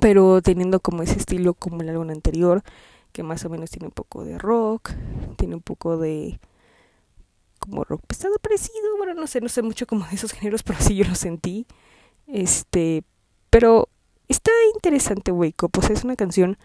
pero 0.00 0.40
teniendo 0.42 0.78
como 0.78 1.02
ese 1.02 1.18
estilo 1.18 1.54
como 1.54 1.80
el 1.82 1.88
álbum 1.88 2.08
anterior, 2.10 2.62
que 3.10 3.24
más 3.24 3.44
o 3.44 3.50
menos 3.50 3.70
tiene 3.70 3.86
un 3.86 3.92
poco 3.92 4.24
de 4.24 4.38
rock, 4.38 4.92
tiene 5.36 5.56
un 5.56 5.62
poco 5.62 5.98
de 5.98 6.38
como 7.58 7.82
rock 7.82 8.02
pesado 8.06 8.38
parecido, 8.38 8.96
bueno, 8.96 9.14
no 9.14 9.26
sé, 9.26 9.40
no 9.40 9.48
sé 9.48 9.62
mucho 9.62 9.88
como 9.88 10.06
de 10.06 10.14
esos 10.14 10.30
géneros, 10.30 10.62
pero 10.62 10.78
así 10.78 10.94
yo 10.94 11.04
lo 11.04 11.16
sentí. 11.16 11.66
Este, 12.28 13.02
pero 13.50 13.88
está 14.28 14.52
interesante 14.72 15.32
Wake 15.32 15.64
Up, 15.64 15.72
pues 15.72 15.90
es 15.90 16.04
una 16.04 16.14
canción 16.14 16.58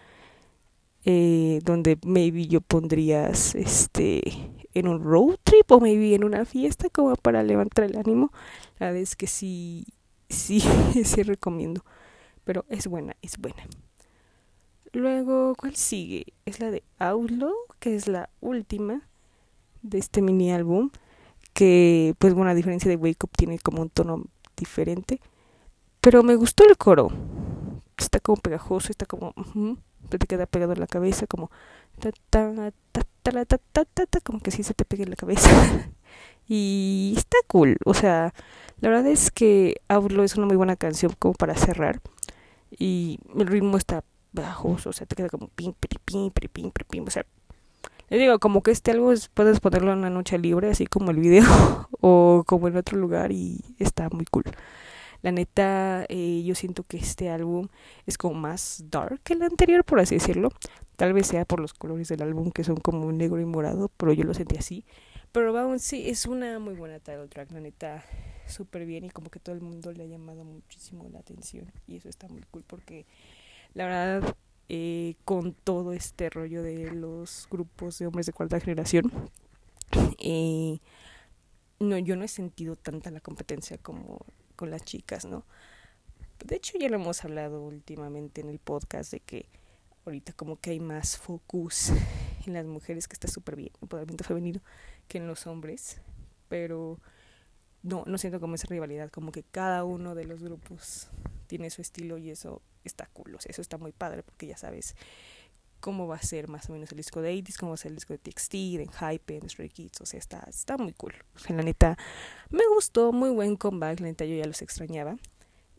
eh, 1.04 1.60
donde 1.64 1.98
maybe 2.04 2.46
yo 2.46 2.60
pondrías 2.60 3.54
este 3.54 4.22
en 4.74 4.88
un 4.88 5.02
road 5.02 5.36
trip 5.42 5.70
o 5.70 5.80
maybe 5.80 6.14
en 6.14 6.24
una 6.24 6.44
fiesta 6.44 6.88
como 6.90 7.14
para 7.16 7.42
levantar 7.42 7.84
el 7.84 7.96
ánimo. 7.96 8.32
La 8.78 8.86
verdad 8.86 9.02
es 9.02 9.16
que 9.16 9.26
sí, 9.26 9.86
sí, 10.28 10.60
sí 11.04 11.22
recomiendo. 11.22 11.84
Pero 12.44 12.64
es 12.68 12.86
buena, 12.86 13.16
es 13.22 13.38
buena. 13.38 13.66
Luego, 14.92 15.54
¿cuál 15.56 15.76
sigue? 15.76 16.26
Es 16.44 16.60
la 16.60 16.70
de 16.70 16.82
Outlaw, 16.98 17.54
que 17.78 17.94
es 17.94 18.08
la 18.08 18.28
última 18.40 19.08
de 19.82 19.98
este 19.98 20.22
mini 20.22 20.52
álbum. 20.52 20.90
que, 21.54 22.14
pues 22.18 22.34
bueno, 22.34 22.50
a 22.50 22.54
diferencia 22.54 22.88
de 22.88 22.96
Wake 22.96 23.24
Up, 23.24 23.30
tiene 23.36 23.58
como 23.58 23.82
un 23.82 23.90
tono 23.90 24.24
diferente. 24.56 25.20
Pero 26.00 26.22
me 26.22 26.36
gustó 26.36 26.64
el 26.68 26.76
coro. 26.76 27.10
Está 27.96 28.20
como 28.20 28.36
pegajoso, 28.36 28.88
está 28.90 29.06
como... 29.06 29.34
te 30.08 30.18
queda 30.18 30.46
pegado 30.46 30.72
en 30.72 30.80
la 30.80 30.86
cabeza, 30.86 31.26
como... 31.26 31.50
como 34.24 34.40
que 34.40 34.50
sí 34.50 34.62
se 34.62 34.74
te 34.74 34.84
pega 34.84 35.04
en 35.04 35.10
la 35.10 35.16
cabeza. 35.16 35.50
y 36.48 37.14
está 37.16 37.36
cool. 37.46 37.76
O 37.84 37.94
sea, 37.94 38.34
la 38.80 38.88
verdad 38.88 39.06
es 39.06 39.30
que 39.30 39.80
Outlaw 39.88 40.24
es 40.24 40.36
una 40.36 40.46
muy 40.46 40.56
buena 40.56 40.76
canción 40.76 41.14
como 41.18 41.34
para 41.34 41.54
cerrar. 41.56 42.00
Y 42.70 43.18
el 43.36 43.46
ritmo 43.46 43.76
está 43.76 44.04
bajoso, 44.32 44.90
o 44.90 44.92
sea, 44.92 45.06
te 45.06 45.14
queda 45.14 45.28
como 45.28 45.48
pim, 45.48 45.74
pim, 45.74 46.30
pim, 46.30 46.30
pim, 46.30 46.70
pim, 46.88 47.04
o 47.06 47.10
sea, 47.10 47.26
le 48.08 48.18
digo, 48.18 48.38
como 48.38 48.62
que 48.62 48.70
este 48.70 48.90
algo 48.90 49.12
puedes 49.34 49.60
ponerlo 49.60 49.92
en 49.92 50.00
una 50.00 50.10
noche 50.10 50.38
libre, 50.38 50.70
así 50.70 50.86
como 50.86 51.10
el 51.10 51.18
video, 51.18 51.44
o 52.00 52.44
como 52.46 52.68
en 52.68 52.76
otro 52.76 52.98
lugar 52.98 53.32
y 53.32 53.60
está 53.78 54.08
muy 54.10 54.24
cool. 54.26 54.44
La 55.22 55.32
neta, 55.32 56.04
eh, 56.08 56.42
yo 56.44 56.54
siento 56.54 56.82
que 56.82 56.96
este 56.96 57.30
álbum 57.30 57.68
es 58.06 58.18
como 58.18 58.34
más 58.34 58.84
dark 58.90 59.20
que 59.22 59.34
el 59.34 59.42
anterior, 59.42 59.84
por 59.84 60.00
así 60.00 60.16
decirlo. 60.16 60.50
Tal 60.96 61.12
vez 61.12 61.28
sea 61.28 61.44
por 61.44 61.60
los 61.60 61.74
colores 61.74 62.08
del 62.08 62.22
álbum 62.22 62.50
que 62.50 62.64
son 62.64 62.76
como 62.76 63.10
negro 63.12 63.40
y 63.40 63.44
morado, 63.44 63.88
pero 63.96 64.12
yo 64.12 64.24
lo 64.24 64.34
sentí 64.34 64.56
así. 64.56 64.84
Pero 65.30 65.52
vamos, 65.52 65.82
sí, 65.82 66.08
es 66.08 66.26
una 66.26 66.58
muy 66.58 66.74
buena 66.74 66.98
title 66.98 67.28
track, 67.28 67.52
la 67.52 67.60
neta, 67.60 68.04
súper 68.46 68.84
bien 68.84 69.04
y 69.04 69.10
como 69.10 69.30
que 69.30 69.40
todo 69.40 69.54
el 69.54 69.62
mundo 69.62 69.92
le 69.92 70.04
ha 70.04 70.06
llamado 70.06 70.44
muchísimo 70.44 71.08
la 71.10 71.20
atención. 71.20 71.72
Y 71.86 71.96
eso 71.96 72.08
está 72.08 72.28
muy 72.28 72.42
cool 72.50 72.64
porque 72.66 73.06
la 73.74 73.86
verdad, 73.86 74.36
eh, 74.68 75.14
con 75.24 75.54
todo 75.54 75.92
este 75.92 76.28
rollo 76.30 76.62
de 76.62 76.90
los 76.90 77.46
grupos 77.50 77.98
de 77.98 78.06
hombres 78.06 78.26
de 78.26 78.32
cuarta 78.32 78.60
generación, 78.60 79.10
eh, 80.18 80.80
no, 81.80 81.98
yo 81.98 82.16
no 82.16 82.24
he 82.24 82.28
sentido 82.28 82.76
tanta 82.76 83.10
la 83.10 83.20
competencia 83.20 83.78
como 83.78 84.26
con 84.62 84.70
las 84.70 84.84
chicas, 84.84 85.24
¿no? 85.24 85.44
De 86.44 86.54
hecho, 86.54 86.78
ya 86.78 86.88
lo 86.88 86.94
hemos 86.94 87.24
hablado 87.24 87.64
últimamente 87.64 88.42
en 88.42 88.48
el 88.48 88.60
podcast 88.60 89.10
de 89.10 89.18
que 89.18 89.48
ahorita 90.06 90.34
como 90.34 90.60
que 90.60 90.70
hay 90.70 90.78
más 90.78 91.18
focus 91.18 91.90
en 92.46 92.52
las 92.52 92.64
mujeres, 92.64 93.08
que 93.08 93.14
está 93.14 93.26
súper 93.26 93.56
bien, 93.56 93.72
empoderamiento 93.82 94.22
femenino, 94.22 94.60
que 95.08 95.18
en 95.18 95.26
los 95.26 95.48
hombres, 95.48 96.00
pero 96.48 97.00
no, 97.82 98.04
no 98.06 98.18
siento 98.18 98.38
como 98.38 98.54
esa 98.54 98.68
rivalidad, 98.68 99.10
como 99.10 99.32
que 99.32 99.42
cada 99.42 99.82
uno 99.82 100.14
de 100.14 100.26
los 100.26 100.44
grupos 100.44 101.08
tiene 101.48 101.68
su 101.68 101.82
estilo 101.82 102.16
y 102.16 102.30
eso 102.30 102.62
está 102.84 103.06
cool, 103.06 103.36
eso 103.44 103.60
está 103.60 103.78
muy 103.78 103.90
padre 103.90 104.22
porque 104.22 104.46
ya 104.46 104.56
sabes 104.56 104.94
cómo 105.82 106.06
va 106.06 106.16
a 106.16 106.22
ser 106.22 106.48
más 106.48 106.70
o 106.70 106.72
menos 106.72 106.90
el 106.92 106.96
disco 106.96 107.20
de 107.20 107.32
80 107.32 107.52
cómo 107.58 107.70
va 107.72 107.74
a 107.74 107.76
ser 107.76 107.90
el 107.90 107.96
disco 107.96 108.14
de 108.14 108.18
TXT, 108.18 108.52
de 108.52 108.88
Hype, 108.88 109.40
de 109.40 109.48
Stray 109.48 109.68
Kids, 109.68 110.00
o 110.00 110.06
sea, 110.06 110.18
está, 110.18 110.46
está 110.48 110.78
muy 110.78 110.92
cool. 110.92 111.12
La 111.48 111.62
neta, 111.62 111.98
me 112.48 112.62
gustó, 112.74 113.12
muy 113.12 113.30
buen 113.30 113.56
comeback, 113.56 114.00
la 114.00 114.06
neta 114.06 114.24
yo 114.24 114.36
ya 114.36 114.46
los 114.46 114.62
extrañaba 114.62 115.16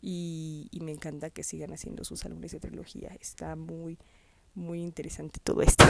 y, 0.00 0.68
y 0.70 0.80
me 0.80 0.92
encanta 0.92 1.30
que 1.30 1.42
sigan 1.42 1.72
haciendo 1.72 2.04
sus 2.04 2.24
álbumes 2.24 2.52
de 2.52 2.60
trilogía, 2.60 3.16
está 3.18 3.56
muy, 3.56 3.98
muy 4.54 4.82
interesante 4.82 5.40
todo 5.42 5.62
esto. 5.62 5.84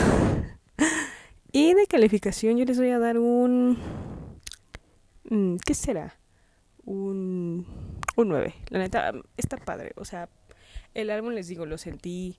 y 1.53 1.75
de 1.75 1.87
calificación 1.87 2.57
yo 2.57 2.65
les 2.65 2.79
voy 2.79 2.91
a 2.91 2.99
dar 2.99 3.19
un... 3.19 3.77
Mm, 5.29 5.57
¿Qué 5.57 5.75
será? 5.75 6.17
Un, 6.85 7.67
un 8.17 8.29
9. 8.29 8.55
La 8.69 8.79
neta, 8.79 9.13
está 9.37 9.57
padre, 9.57 9.93
o 9.97 10.05
sea, 10.05 10.29
el 10.95 11.11
álbum 11.11 11.33
les 11.33 11.49
digo, 11.49 11.67
lo 11.67 11.79
sentí 11.79 12.39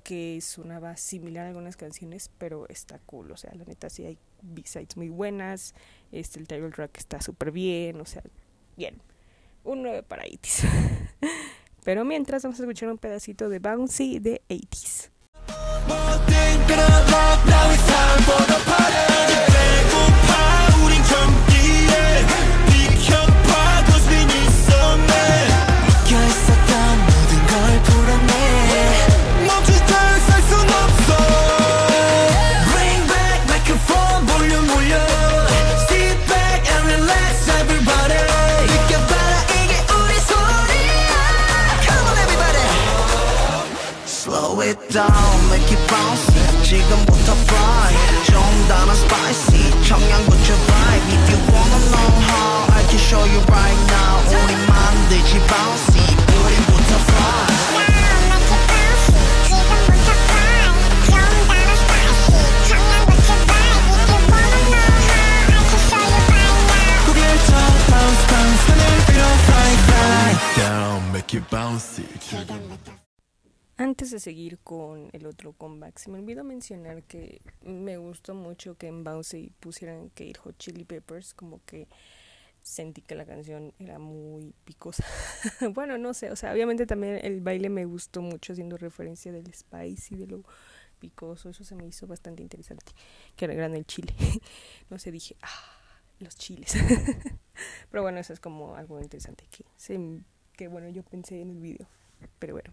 que 0.00 0.40
sonaba 0.40 0.96
similar 0.96 1.46
a 1.46 1.48
algunas 1.48 1.76
canciones, 1.76 2.30
pero 2.38 2.68
está 2.68 2.98
cool, 3.06 3.30
o 3.30 3.36
sea, 3.36 3.54
la 3.54 3.64
neta 3.64 3.88
sí 3.90 4.04
hay 4.04 4.18
B-sides 4.42 4.96
muy 4.96 5.08
buenas, 5.08 5.74
este, 6.12 6.40
el 6.40 6.48
title 6.48 6.70
track 6.70 6.98
está 6.98 7.20
súper 7.20 7.52
bien, 7.52 8.00
o 8.00 8.04
sea, 8.04 8.22
bien, 8.76 9.00
un 9.64 9.82
9 9.82 10.02
para 10.02 10.24
80s. 10.24 10.68
pero 11.84 12.04
mientras 12.04 12.42
vamos 12.42 12.58
a 12.60 12.62
escuchar 12.62 12.90
un 12.90 12.98
pedacito 12.98 13.48
de 13.48 13.58
Bouncy 13.58 14.18
de 14.18 14.42
80s. 14.48 15.10
Antes 73.76 74.10
de 74.10 74.18
seguir 74.18 74.58
con 74.58 75.10
el 75.12 75.26
otro 75.26 75.52
comeback, 75.52 75.96
se 75.98 76.10
me 76.10 76.18
olvidó 76.18 76.42
mencionar 76.42 77.04
que 77.04 77.40
me 77.62 77.98
gustó 77.98 78.34
mucho 78.34 78.76
que 78.76 78.88
en 78.88 79.04
Bouncy 79.04 79.52
pusieran 79.60 80.10
que 80.10 80.24
ir 80.24 80.38
Hot 80.38 80.58
Chili 80.58 80.84
Peppers, 80.84 81.32
como 81.34 81.60
que 81.64 81.86
sentí 82.62 83.00
que 83.00 83.14
la 83.14 83.24
canción 83.24 83.72
era 83.78 84.00
muy 84.00 84.52
picosa. 84.64 85.04
bueno, 85.72 85.98
no 85.98 86.14
sé, 86.14 86.32
o 86.32 86.36
sea, 86.36 86.52
obviamente 86.52 86.84
también 86.84 87.20
el 87.22 87.40
baile 87.40 87.68
me 87.68 87.84
gustó 87.84 88.22
mucho 88.22 88.52
haciendo 88.52 88.76
referencia 88.76 89.30
del 89.30 89.54
spicy, 89.54 90.16
de 90.16 90.26
lo 90.26 90.42
picoso, 90.98 91.50
eso 91.50 91.62
se 91.62 91.76
me 91.76 91.86
hizo 91.86 92.08
bastante 92.08 92.42
interesante, 92.42 92.92
que 93.36 93.46
gran 93.46 93.76
el 93.76 93.86
chile. 93.86 94.12
no 94.90 94.98
sé, 94.98 95.12
dije, 95.12 95.36
ah, 95.42 96.00
los 96.18 96.34
chiles. 96.34 96.74
pero 97.90 98.02
bueno, 98.02 98.18
eso 98.18 98.32
es 98.32 98.40
como 98.40 98.74
algo 98.74 99.00
interesante 99.00 99.46
que, 99.48 99.64
que 100.60 100.68
bueno, 100.68 100.90
yo 100.90 101.02
pensé 101.02 101.40
en 101.40 101.48
el 101.48 101.58
video, 101.58 101.86
pero 102.38 102.52
bueno. 102.52 102.70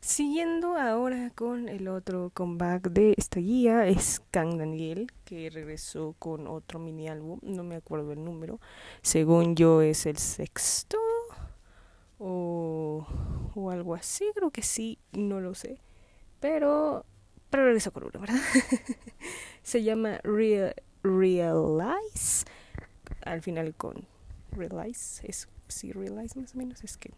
Siguiendo 0.00 0.76
ahora 0.76 1.30
con 1.34 1.70
el 1.70 1.88
otro 1.88 2.30
comeback 2.34 2.90
de 2.90 3.14
esta 3.16 3.40
guía 3.40 3.86
es 3.86 4.20
Kang 4.30 4.58
Daniel, 4.58 5.10
que 5.24 5.48
regresó 5.48 6.14
con 6.18 6.46
otro 6.46 6.78
mini 6.78 7.08
álbum, 7.08 7.40
no 7.40 7.64
me 7.64 7.76
acuerdo 7.76 8.12
el 8.12 8.22
número, 8.22 8.60
según 9.00 9.56
yo 9.56 9.80
es 9.80 10.04
el 10.04 10.18
sexto 10.18 10.98
o, 12.18 13.06
o 13.54 13.70
algo 13.70 13.94
así, 13.94 14.26
creo 14.34 14.50
que 14.50 14.60
sí, 14.60 14.98
no 15.12 15.40
lo 15.40 15.54
sé, 15.54 15.78
pero, 16.40 17.06
pero 17.48 17.64
regresó 17.64 17.90
con 17.90 18.04
uno, 18.04 18.20
¿verdad? 18.20 18.36
Se 19.62 19.82
llama 19.82 20.20
Real, 20.24 20.74
Realize, 21.02 22.44
al 23.22 23.40
final 23.40 23.74
con 23.74 24.06
Realize, 24.52 25.26
es 25.26 25.48
sí, 25.68 25.92
Realize 25.92 26.38
más 26.38 26.54
o 26.54 26.58
menos, 26.58 26.82
es 26.84 26.96
que 26.96 27.10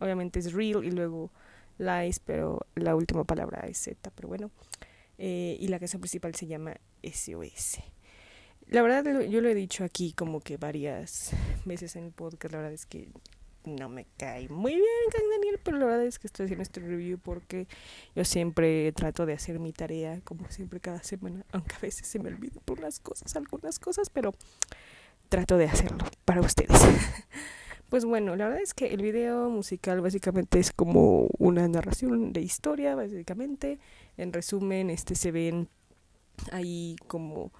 obviamente 0.00 0.38
es 0.38 0.52
real 0.52 0.84
y 0.84 0.90
luego 0.90 1.30
Lies, 1.78 2.20
pero 2.20 2.66
la 2.74 2.94
última 2.94 3.24
palabra 3.24 3.66
es 3.68 3.78
Z, 3.78 4.10
pero 4.14 4.28
bueno. 4.28 4.50
Eh, 5.18 5.56
y 5.60 5.68
la 5.68 5.78
canción 5.78 6.00
principal 6.00 6.34
se 6.34 6.46
llama 6.46 6.76
SOS. 7.02 7.78
La 8.66 8.82
verdad, 8.82 9.20
yo 9.22 9.40
lo 9.40 9.48
he 9.48 9.54
dicho 9.54 9.84
aquí 9.84 10.12
como 10.12 10.40
que 10.40 10.56
varias 10.56 11.32
veces 11.64 11.96
en 11.96 12.04
el 12.04 12.12
podcast, 12.12 12.52
la 12.52 12.58
verdad 12.58 12.72
es 12.72 12.86
que 12.86 13.08
no 13.64 13.88
me 13.88 14.06
cae 14.16 14.48
muy 14.48 14.72
bien 14.72 14.84
Kang 15.10 15.30
Daniel, 15.30 15.60
pero 15.62 15.78
la 15.78 15.86
verdad 15.86 16.04
es 16.04 16.18
que 16.18 16.26
estoy 16.26 16.44
haciendo 16.44 16.62
este 16.62 16.80
review 16.80 17.18
porque 17.18 17.66
yo 18.14 18.24
siempre 18.24 18.92
trato 18.92 19.26
de 19.26 19.32
hacer 19.32 19.58
mi 19.58 19.72
tarea, 19.72 20.20
como 20.22 20.50
siempre 20.50 20.80
cada 20.80 21.02
semana, 21.02 21.44
aunque 21.52 21.74
a 21.76 21.80
veces 21.80 22.06
se 22.06 22.18
me 22.18 22.28
olvida 22.28 22.60
por 22.64 22.78
unas 22.78 23.00
cosas, 23.00 23.34
algunas 23.36 23.78
cosas, 23.78 24.10
pero 24.10 24.34
trato 25.28 25.56
de 25.56 25.66
hacerlo 25.66 26.04
para 26.24 26.40
ustedes. 26.40 26.78
Pues 27.94 28.04
bueno, 28.04 28.34
la 28.34 28.46
verdad 28.46 28.60
es 28.60 28.74
que 28.74 28.88
el 28.88 29.02
video 29.02 29.48
musical 29.50 30.00
básicamente 30.00 30.58
es 30.58 30.72
como 30.72 31.28
una 31.38 31.68
narración 31.68 32.32
de 32.32 32.40
historia, 32.40 32.96
básicamente. 32.96 33.78
En 34.16 34.32
resumen, 34.32 34.90
este 34.90 35.14
se 35.14 35.30
ven 35.30 35.68
ahí 36.50 36.96
como 37.06 37.52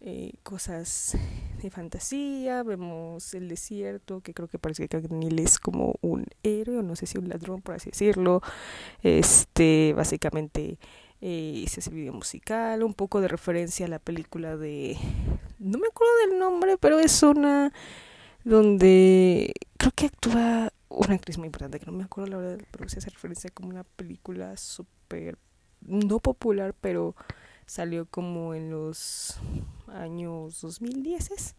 eh, 0.00 0.34
cosas 0.44 1.18
de 1.60 1.70
fantasía, 1.72 2.62
vemos 2.62 3.34
el 3.34 3.48
desierto, 3.48 4.20
que 4.20 4.32
creo 4.32 4.46
que 4.46 4.60
parece 4.60 4.86
que 4.86 5.00
Daniel 5.00 5.40
es 5.40 5.58
como 5.58 5.96
un 6.02 6.24
héroe, 6.44 6.78
o 6.78 6.82
no 6.84 6.94
sé 6.94 7.06
si 7.06 7.18
un 7.18 7.28
ladrón, 7.28 7.60
por 7.60 7.74
así 7.74 7.90
decirlo. 7.90 8.42
Este, 9.02 9.92
básicamente 9.96 10.78
eh, 11.20 11.64
ese 11.66 11.80
es 11.80 11.88
el 11.88 11.94
video 11.94 12.12
musical, 12.12 12.84
un 12.84 12.94
poco 12.94 13.20
de 13.20 13.26
referencia 13.26 13.86
a 13.86 13.88
la 13.88 13.98
película 13.98 14.56
de 14.56 14.96
no 15.58 15.78
me 15.78 15.88
acuerdo 15.88 16.12
del 16.28 16.38
nombre, 16.38 16.78
pero 16.78 17.00
es 17.00 17.24
una 17.24 17.72
donde 18.44 19.52
creo 19.76 19.92
que 19.94 20.06
actúa 20.06 20.72
una 20.88 21.14
actriz 21.14 21.38
muy 21.38 21.46
importante, 21.46 21.78
que 21.78 21.86
no 21.86 21.92
me 21.92 22.04
acuerdo 22.04 22.30
la 22.30 22.36
verdad, 22.38 22.64
pero 22.70 22.88
se 22.88 22.98
hace 22.98 23.10
referencia 23.10 23.50
como 23.50 23.68
una 23.68 23.84
película 23.84 24.56
súper, 24.56 25.38
no 25.80 26.18
popular, 26.18 26.74
pero 26.80 27.14
salió 27.66 28.06
como 28.06 28.54
en 28.54 28.70
los 28.70 29.38
años 29.86 30.60
2010 30.60 31.54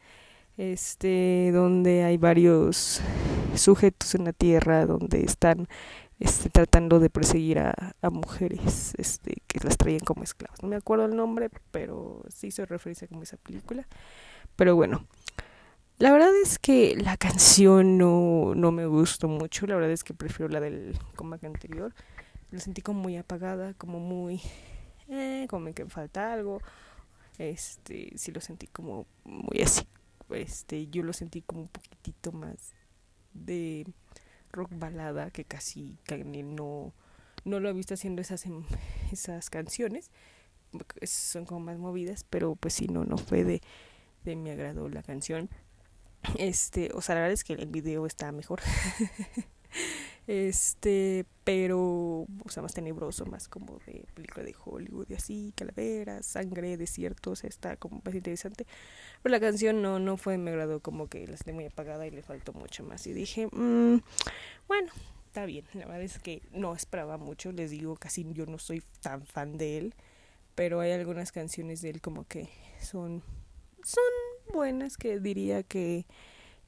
este 0.57 1.51
donde 1.53 2.03
hay 2.03 2.17
varios 2.17 3.01
sujetos 3.55 4.15
en 4.15 4.25
la 4.25 4.33
tierra 4.33 4.85
donde 4.85 5.23
están 5.23 5.67
este, 6.19 6.49
tratando 6.49 6.99
de 6.99 7.09
perseguir 7.09 7.59
a, 7.59 7.73
a, 8.01 8.09
mujeres 8.09 8.93
este, 8.97 9.37
que 9.47 9.59
las 9.63 9.77
traían 9.77 10.01
como 10.01 10.23
esclavas. 10.23 10.61
No 10.61 10.69
me 10.69 10.75
acuerdo 10.75 11.05
el 11.05 11.15
nombre, 11.15 11.49
pero 11.71 12.23
sí 12.29 12.47
hizo 12.47 12.65
referencia 12.65 13.07
como 13.07 13.23
esa 13.23 13.37
película. 13.37 13.87
Pero 14.55 14.75
bueno, 14.75 15.07
la 16.01 16.11
verdad 16.11 16.31
es 16.41 16.57
que 16.57 16.95
la 16.95 17.15
canción 17.15 17.99
no, 17.99 18.55
no 18.55 18.71
me 18.71 18.87
gustó 18.87 19.27
mucho. 19.27 19.67
La 19.67 19.75
verdad 19.75 19.91
es 19.91 20.03
que 20.03 20.15
prefiero 20.15 20.51
la 20.51 20.59
del 20.59 20.97
comeback 21.15 21.43
anterior. 21.43 21.93
La 22.49 22.59
sentí 22.59 22.81
como 22.81 23.01
muy 23.01 23.17
apagada, 23.17 23.75
como 23.75 23.99
muy... 23.99 24.41
Eh, 25.09 25.45
como 25.47 25.71
que 25.73 25.85
falta 25.85 26.33
algo. 26.33 26.59
Este, 27.37 28.13
sí 28.17 28.31
lo 28.31 28.41
sentí 28.41 28.65
como 28.65 29.05
muy 29.25 29.61
así. 29.61 29.83
Este, 30.31 30.87
yo 30.87 31.03
lo 31.03 31.13
sentí 31.13 31.43
como 31.43 31.61
un 31.61 31.67
poquitito 31.67 32.31
más 32.31 32.73
de 33.33 33.85
rock 34.51 34.71
balada 34.73 35.29
que 35.29 35.45
casi 35.45 35.99
no, 36.43 36.93
no 37.45 37.59
lo 37.59 37.69
he 37.69 37.73
visto 37.73 37.93
haciendo 37.93 38.23
esas, 38.23 38.47
em, 38.47 38.63
esas 39.11 39.51
canciones. 39.51 40.09
Son 41.03 41.45
como 41.45 41.59
más 41.59 41.77
movidas, 41.77 42.25
pero 42.27 42.55
pues 42.55 42.73
sí, 42.73 42.87
no, 42.87 43.05
no 43.05 43.17
fue 43.19 43.43
de, 43.43 43.61
de 44.23 44.35
mi 44.35 44.49
agrado 44.49 44.89
la 44.89 45.03
canción. 45.03 45.47
Este, 46.37 46.91
o 46.93 47.01
sea, 47.01 47.15
la 47.15 47.21
verdad 47.21 47.33
es 47.33 47.43
que 47.43 47.53
el 47.53 47.67
video 47.67 48.05
está 48.05 48.31
mejor. 48.31 48.61
Este, 50.27 51.25
pero, 51.43 51.79
o 51.79 52.49
sea, 52.49 52.61
más 52.61 52.73
tenebroso, 52.73 53.25
más 53.25 53.47
como 53.47 53.79
de 53.85 54.05
película 54.13 54.45
de 54.45 54.55
Hollywood 54.63 55.07
y 55.09 55.15
así, 55.15 55.53
calaveras, 55.57 56.25
sangre, 56.25 56.77
desiertos, 56.77 57.43
está 57.43 57.75
como 57.75 58.01
más 58.05 58.13
interesante. 58.13 58.65
Pero 59.21 59.33
la 59.33 59.39
canción 59.39 59.81
no, 59.81 59.99
no 59.99 60.17
fue, 60.17 60.37
me 60.37 60.51
agradó 60.51 60.79
como 60.79 61.07
que 61.07 61.27
la 61.27 61.37
sentí 61.37 61.53
muy 61.53 61.65
apagada 61.65 62.05
y 62.05 62.11
le 62.11 62.21
faltó 62.21 62.53
mucho 62.53 62.83
más. 62.83 63.05
Y 63.07 63.13
dije, 63.13 63.47
mmm, 63.51 63.97
bueno, 64.67 64.91
está 65.25 65.45
bien. 65.45 65.65
La 65.73 65.85
verdad 65.85 66.03
es 66.03 66.19
que 66.19 66.41
no 66.51 66.75
esperaba 66.75 67.17
mucho, 67.17 67.51
les 67.51 67.71
digo, 67.71 67.95
casi 67.95 68.25
yo 68.31 68.45
no 68.45 68.59
soy 68.59 68.83
tan 69.01 69.25
fan 69.25 69.57
de 69.57 69.79
él, 69.79 69.95
pero 70.55 70.79
hay 70.79 70.91
algunas 70.91 71.31
canciones 71.31 71.81
de 71.81 71.89
él 71.89 72.01
como 72.01 72.25
que 72.25 72.47
son, 72.79 73.23
son 73.83 74.03
buenas 74.51 74.97
que 74.97 75.19
diría 75.19 75.63
que 75.63 76.05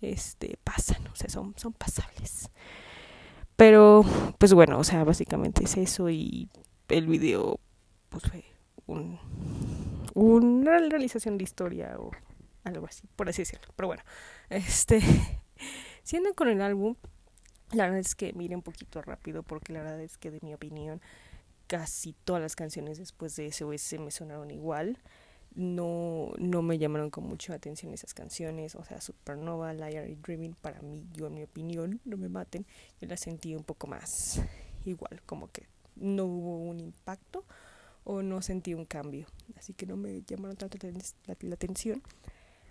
este 0.02 0.58
pasan, 0.64 1.06
o 1.08 1.16
sea, 1.16 1.30
son, 1.30 1.54
son 1.58 1.74
pasables. 1.74 2.50
Pero, 3.56 4.04
pues 4.40 4.54
bueno, 4.54 4.80
o 4.80 4.84
sea, 4.84 5.04
básicamente 5.04 5.64
es 5.64 5.78
eso 5.78 6.10
y 6.10 6.50
el 6.90 7.08
video, 7.08 7.60
pues 8.10 8.24
fue 8.24 8.44
un, 8.88 9.20
una 10.14 10.80
realización 10.80 11.38
de 11.38 11.44
historia 11.44 11.96
o 11.98 12.12
algo 12.64 12.86
así, 12.88 13.08
por 13.16 13.30
así 13.30 13.44
decirlo. 13.44 13.68
Pero 13.76 13.88
bueno, 13.88 14.04
este, 14.50 15.02
siendo 16.04 16.34
con 16.34 16.50
el 16.50 16.62
álbum, 16.62 16.96
la 17.72 17.86
verdad 17.86 18.00
es 18.00 18.16
que 18.16 18.34
mire 18.34 18.56
un 18.56 18.62
poquito 18.62 19.02
rápido 19.02 19.44
porque 19.44 19.74
la 19.74 19.82
verdad 19.82 20.02
es 20.02 20.18
que 20.18 20.32
de 20.32 20.40
mi 20.42 20.54
opinión 20.54 21.02
casi 21.68 22.14
todas 22.24 22.42
las 22.42 22.56
canciones 22.56 22.98
después 22.98 23.36
de 23.36 23.52
SOS 23.52 24.00
me 24.00 24.12
sonaron 24.12 24.52
igual 24.52 25.00
no, 25.56 26.32
no 26.38 26.62
me 26.62 26.78
llamaron 26.78 27.10
con 27.10 27.28
mucha 27.28 27.54
atención 27.54 27.94
esas 27.94 28.14
canciones, 28.14 28.76
o 28.76 28.84
sea, 28.84 29.02
Supernova, 29.02 29.74
Liar 29.74 30.10
y 30.10 30.16
Dreaming, 30.16 30.56
para 30.56 30.82
mí, 30.82 31.04
yo 31.14 31.28
en 31.28 31.36
mi 31.36 31.44
opinión, 31.44 32.00
no 32.06 32.18
me 32.18 32.30
maten, 32.30 32.66
yo 33.00 33.08
las 33.08 33.20
sentí 33.20 33.56
un 33.56 33.64
poco 33.64 33.88
más 33.88 34.42
igual, 34.86 35.22
como 35.26 35.52
que 35.52 35.68
no 35.96 36.26
hubo 36.26 36.58
un 36.58 36.80
impacto 36.80 37.46
o 38.04 38.22
no 38.22 38.42
sentí 38.42 38.74
un 38.74 38.86
cambio, 38.86 39.28
así 39.58 39.74
que 39.74 39.86
no 39.86 39.96
me 39.96 40.24
llamaron 40.24 40.58
tanto 40.58 40.78
la, 41.26 41.54
atención. 41.54 42.02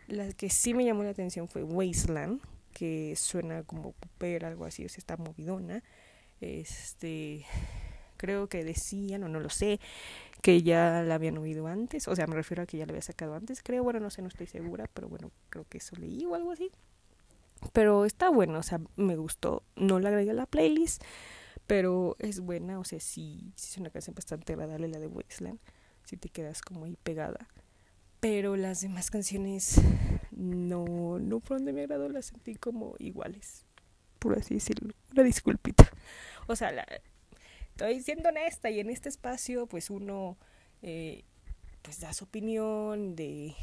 La 0.08 0.30
que 0.32 0.50
sí 0.50 0.74
me 0.74 0.84
llamó 0.84 1.04
la 1.04 1.10
atención 1.10 1.48
fue 1.48 1.62
Wasteland, 1.62 2.40
que 2.72 3.14
suena 3.16 3.62
como 3.62 3.92
popera, 3.92 4.48
algo 4.48 4.64
así, 4.64 4.84
o 4.84 4.88
sea, 4.88 4.98
está 4.98 5.16
movidona. 5.16 5.82
Este, 6.40 7.46
creo 8.16 8.48
que 8.48 8.64
decían, 8.64 9.22
o 9.22 9.28
no 9.28 9.40
lo 9.40 9.48
sé, 9.48 9.80
que 10.42 10.62
ya 10.62 11.02
la 11.02 11.14
habían 11.14 11.38
oído 11.38 11.68
antes, 11.68 12.08
o 12.08 12.16
sea, 12.16 12.26
me 12.26 12.34
refiero 12.34 12.64
a 12.64 12.66
que 12.66 12.76
ya 12.76 12.84
la 12.84 12.90
había 12.90 13.02
sacado 13.02 13.34
antes, 13.34 13.62
creo, 13.62 13.84
bueno, 13.84 14.00
no 14.00 14.10
sé, 14.10 14.22
no 14.22 14.28
estoy 14.28 14.48
segura, 14.48 14.90
pero 14.92 15.08
bueno, 15.08 15.30
creo 15.48 15.64
que 15.68 15.78
eso 15.78 15.94
leí 15.96 16.24
o 16.26 16.34
algo 16.34 16.50
así. 16.50 16.70
Pero 17.72 18.04
está 18.04 18.28
bueno, 18.28 18.58
o 18.58 18.62
sea, 18.64 18.80
me 18.96 19.16
gustó, 19.16 19.62
no 19.76 20.00
la 20.00 20.08
agregué 20.08 20.32
a 20.32 20.34
la 20.34 20.46
playlist, 20.46 21.02
pero 21.68 22.16
es 22.18 22.40
buena, 22.40 22.80
o 22.80 22.84
sea, 22.84 22.98
sí, 22.98 23.52
sí 23.54 23.70
es 23.70 23.78
una 23.78 23.90
canción 23.90 24.16
bastante 24.16 24.54
agradable 24.54 24.88
la 24.88 24.98
de 24.98 25.06
Wasteland, 25.06 25.60
si 26.04 26.16
te 26.16 26.28
quedas 26.28 26.60
como 26.60 26.86
ahí 26.86 26.98
pegada. 27.04 27.48
Pero 28.18 28.56
las 28.56 28.80
demás 28.80 29.12
canciones 29.12 29.80
no, 30.32 31.20
no 31.20 31.38
fueron 31.38 31.64
de 31.66 31.72
mi 31.72 31.82
agrado, 31.82 32.08
las 32.08 32.26
sentí 32.26 32.56
como 32.56 32.96
iguales, 32.98 33.64
por 34.18 34.36
así 34.36 34.54
decirlo. 34.54 34.92
Una 35.12 35.22
disculpita. 35.22 35.88
O 36.48 36.56
sea, 36.56 36.72
la, 36.72 36.84
estoy 37.72 38.02
siendo 38.02 38.28
honesta 38.28 38.70
y 38.70 38.80
en 38.80 38.90
este 38.90 39.08
espacio 39.08 39.66
pues 39.66 39.90
uno 39.90 40.36
eh, 40.82 41.24
pues 41.80 42.00
da 42.00 42.12
su 42.12 42.24
opinión 42.24 43.16
de 43.16 43.54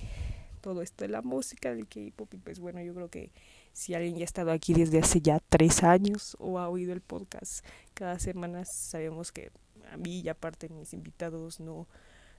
todo 0.61 0.81
esto 0.81 1.05
de 1.05 1.09
la 1.09 1.21
música, 1.21 1.73
del 1.73 1.87
K-pop 1.87 2.33
y 2.33 2.37
pues 2.37 2.59
bueno, 2.59 2.81
yo 2.81 2.93
creo 2.93 3.09
que 3.09 3.31
si 3.71 3.93
alguien 3.93 4.15
ya 4.15 4.23
ha 4.23 4.25
estado 4.25 4.51
aquí 4.51 4.73
desde 4.73 4.99
hace 4.99 5.21
ya 5.21 5.39
tres 5.47 5.83
años 5.83 6.35
o 6.39 6.59
ha 6.59 6.67
oído 6.67 6.91
el 6.91 7.01
podcast 7.01 7.65
cada 7.93 8.19
semana, 8.19 8.65
sabemos 8.65 9.31
que 9.31 9.51
a 9.91 9.97
mí 9.97 10.19
y 10.21 10.29
aparte 10.29 10.69
mis 10.69 10.93
invitados 10.93 11.59
no, 11.59 11.87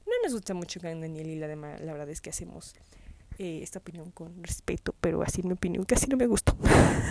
no 0.06 0.12
nos 0.22 0.32
gusta 0.32 0.54
mucho 0.54 0.80
Gang 0.80 1.00
Daniel 1.00 1.28
y 1.28 1.36
la, 1.36 1.48
la 1.48 1.92
verdad 1.92 2.10
es 2.10 2.20
que 2.20 2.30
hacemos 2.30 2.74
eh, 3.38 3.60
esta 3.62 3.78
opinión 3.78 4.10
con 4.10 4.42
respeto, 4.42 4.94
pero 5.00 5.22
así 5.22 5.42
mi 5.42 5.52
opinión 5.52 5.84
casi 5.84 6.08
no 6.08 6.16
me 6.16 6.26
gustó. 6.26 6.56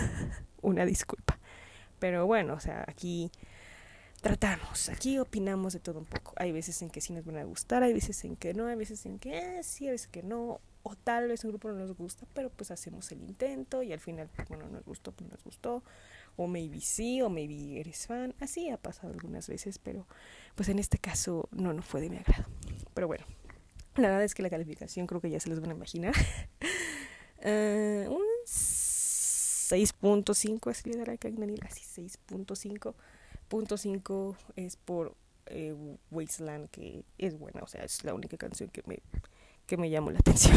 Una 0.62 0.84
disculpa. 0.84 1.38
Pero 1.98 2.26
bueno, 2.26 2.54
o 2.54 2.60
sea, 2.60 2.84
aquí 2.86 3.32
tratamos. 4.20 4.88
Aquí 4.88 5.18
opinamos 5.18 5.72
de 5.72 5.80
todo 5.80 5.98
un 5.98 6.04
poco. 6.04 6.32
Hay 6.36 6.52
veces 6.52 6.80
en 6.82 6.90
que 6.90 7.00
sí 7.00 7.12
nos 7.12 7.24
van 7.24 7.38
a 7.38 7.44
gustar, 7.44 7.82
hay 7.82 7.92
veces 7.92 8.24
en 8.24 8.36
que 8.36 8.54
no, 8.54 8.66
hay 8.66 8.76
veces 8.76 9.04
en 9.06 9.18
que 9.18 9.58
eh, 9.58 9.62
sí, 9.62 9.86
hay 9.86 9.92
veces 9.92 10.08
que 10.08 10.22
no. 10.22 10.60
O 10.82 10.96
tal 10.96 11.28
vez 11.28 11.44
un 11.44 11.50
grupo 11.50 11.68
no 11.68 11.74
nos 11.74 11.94
gusta, 11.94 12.26
pero 12.32 12.48
pues 12.48 12.70
hacemos 12.70 13.12
el 13.12 13.20
intento 13.20 13.82
y 13.82 13.92
al 13.92 14.00
final, 14.00 14.30
pues, 14.34 14.48
bueno, 14.48 14.66
nos 14.68 14.82
gustó, 14.84 15.12
pues 15.12 15.30
nos 15.30 15.44
gustó. 15.44 15.82
O 16.36 16.46
maybe 16.46 16.80
sí, 16.80 17.20
o 17.20 17.28
maybe 17.28 17.80
eres 17.80 18.06
fan. 18.06 18.34
Así 18.40 18.70
ha 18.70 18.78
pasado 18.78 19.12
algunas 19.12 19.46
veces, 19.48 19.78
pero 19.78 20.06
pues 20.54 20.70
en 20.70 20.78
este 20.78 20.96
caso 20.98 21.48
no, 21.52 21.74
no 21.74 21.82
fue 21.82 22.00
de 22.00 22.08
mi 22.08 22.16
agrado. 22.16 22.46
Pero 22.94 23.08
bueno, 23.08 23.26
la 23.96 24.08
verdad 24.08 24.24
es 24.24 24.34
que 24.34 24.42
la 24.42 24.48
calificación 24.48 25.06
creo 25.06 25.20
que 25.20 25.28
ya 25.28 25.40
se 25.40 25.50
les 25.50 25.60
van 25.60 25.70
a 25.70 25.74
imaginar. 25.74 26.14
uh, 27.44 28.10
un 28.14 28.24
6.5 28.46 30.70
así 30.70 30.90
le 30.90 30.98
dará 30.98 31.12
a 31.12 31.16
Daniel, 31.16 31.60
así 31.64 31.82
6.5 31.82 32.16
punto 32.26 32.54
5 33.76 34.36
es 34.56 34.76
por 34.76 35.14
eh, 35.46 35.74
Wasteland, 36.10 36.68
que 36.70 37.04
es 37.18 37.38
buena, 37.38 37.60
o 37.62 37.66
sea, 37.66 37.84
es 37.84 38.04
la 38.04 38.14
única 38.14 38.36
canción 38.36 38.70
que 38.70 38.82
me, 38.86 39.00
que 39.66 39.76
me 39.76 39.90
llamó 39.90 40.10
la 40.10 40.18
atención. 40.20 40.56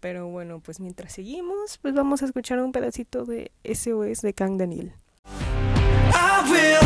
Pero 0.00 0.28
bueno, 0.28 0.60
pues 0.60 0.80
mientras 0.80 1.12
seguimos, 1.12 1.78
pues 1.78 1.94
vamos 1.94 2.22
a 2.22 2.26
escuchar 2.26 2.60
un 2.60 2.72
pedacito 2.72 3.24
de 3.24 3.50
SOS 3.64 4.22
de 4.22 4.34
Kang 4.34 4.58
Daniel. 4.58 4.92
Ahora 6.12 6.80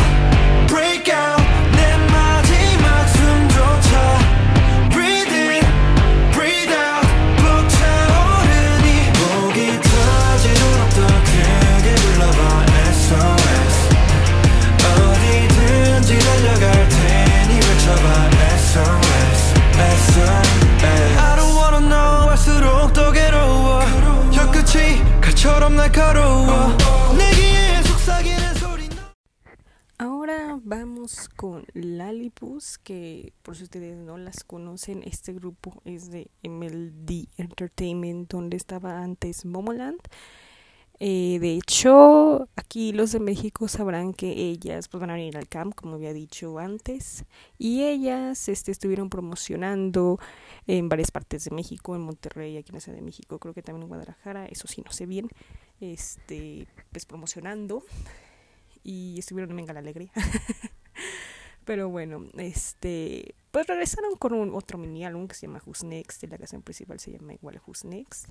vamos 30.71 31.27
con 31.27 31.65
Lalipus, 31.73 32.77
que 32.77 33.33
por 33.41 33.57
si 33.57 33.63
ustedes 33.63 33.97
no 33.97 34.17
las 34.17 34.45
conocen, 34.45 35.03
este 35.03 35.33
grupo 35.33 35.81
es 35.83 36.09
de 36.09 36.31
MLD 36.43 37.27
Entertainment, 37.35 38.31
donde 38.31 38.55
estaba 38.55 39.03
antes 39.03 39.43
Momoland. 39.43 39.99
Eh, 41.01 41.39
de 41.41 41.55
hecho, 41.55 42.47
aquí 42.55 42.93
los 42.93 43.11
de 43.11 43.19
México 43.19 43.67
sabrán 43.67 44.13
que 44.13 44.31
ellas 44.31 44.87
pues, 44.87 45.01
van 45.01 45.09
a 45.09 45.15
venir 45.15 45.35
al 45.35 45.49
camp, 45.49 45.75
como 45.75 45.95
había 45.95 46.13
dicho 46.13 46.57
antes, 46.57 47.25
y 47.57 47.83
ellas 47.83 48.47
este, 48.47 48.71
estuvieron 48.71 49.09
promocionando 49.09 50.19
en 50.67 50.87
varias 50.87 51.11
partes 51.11 51.43
de 51.43 51.51
México, 51.51 51.97
en 51.97 52.01
Monterrey, 52.03 52.55
aquí 52.55 52.69
en 52.69 52.75
la 52.75 52.79
Ciudad 52.79 52.97
de 52.97 53.03
México, 53.03 53.39
creo 53.39 53.53
que 53.53 53.61
también 53.61 53.83
en 53.83 53.89
Guadalajara, 53.89 54.45
eso 54.45 54.69
sí, 54.69 54.81
no 54.85 54.93
sé 54.93 55.05
bien, 55.05 55.27
este, 55.81 56.65
pues 56.93 57.05
promocionando, 57.05 57.83
y 58.83 59.19
estuvieron 59.19 59.51
en 59.51 59.57
Venga 59.57 59.73
la 59.73 59.79
Alegría. 59.79 60.11
Pero 61.65 61.89
bueno, 61.89 62.25
este, 62.37 63.35
pues 63.51 63.67
regresaron 63.67 64.15
con 64.15 64.33
un 64.33 64.53
otro 64.55 64.77
mini 64.77 65.05
álbum 65.05 65.27
que 65.27 65.35
se 65.35 65.47
llama 65.47 65.61
Who's 65.65 65.83
Next, 65.83 66.23
y 66.23 66.27
la 66.27 66.37
canción 66.37 66.61
principal 66.61 66.99
se 66.99 67.11
llama 67.11 67.33
igual 67.33 67.61
Who's 67.65 67.85
Next. 67.85 68.27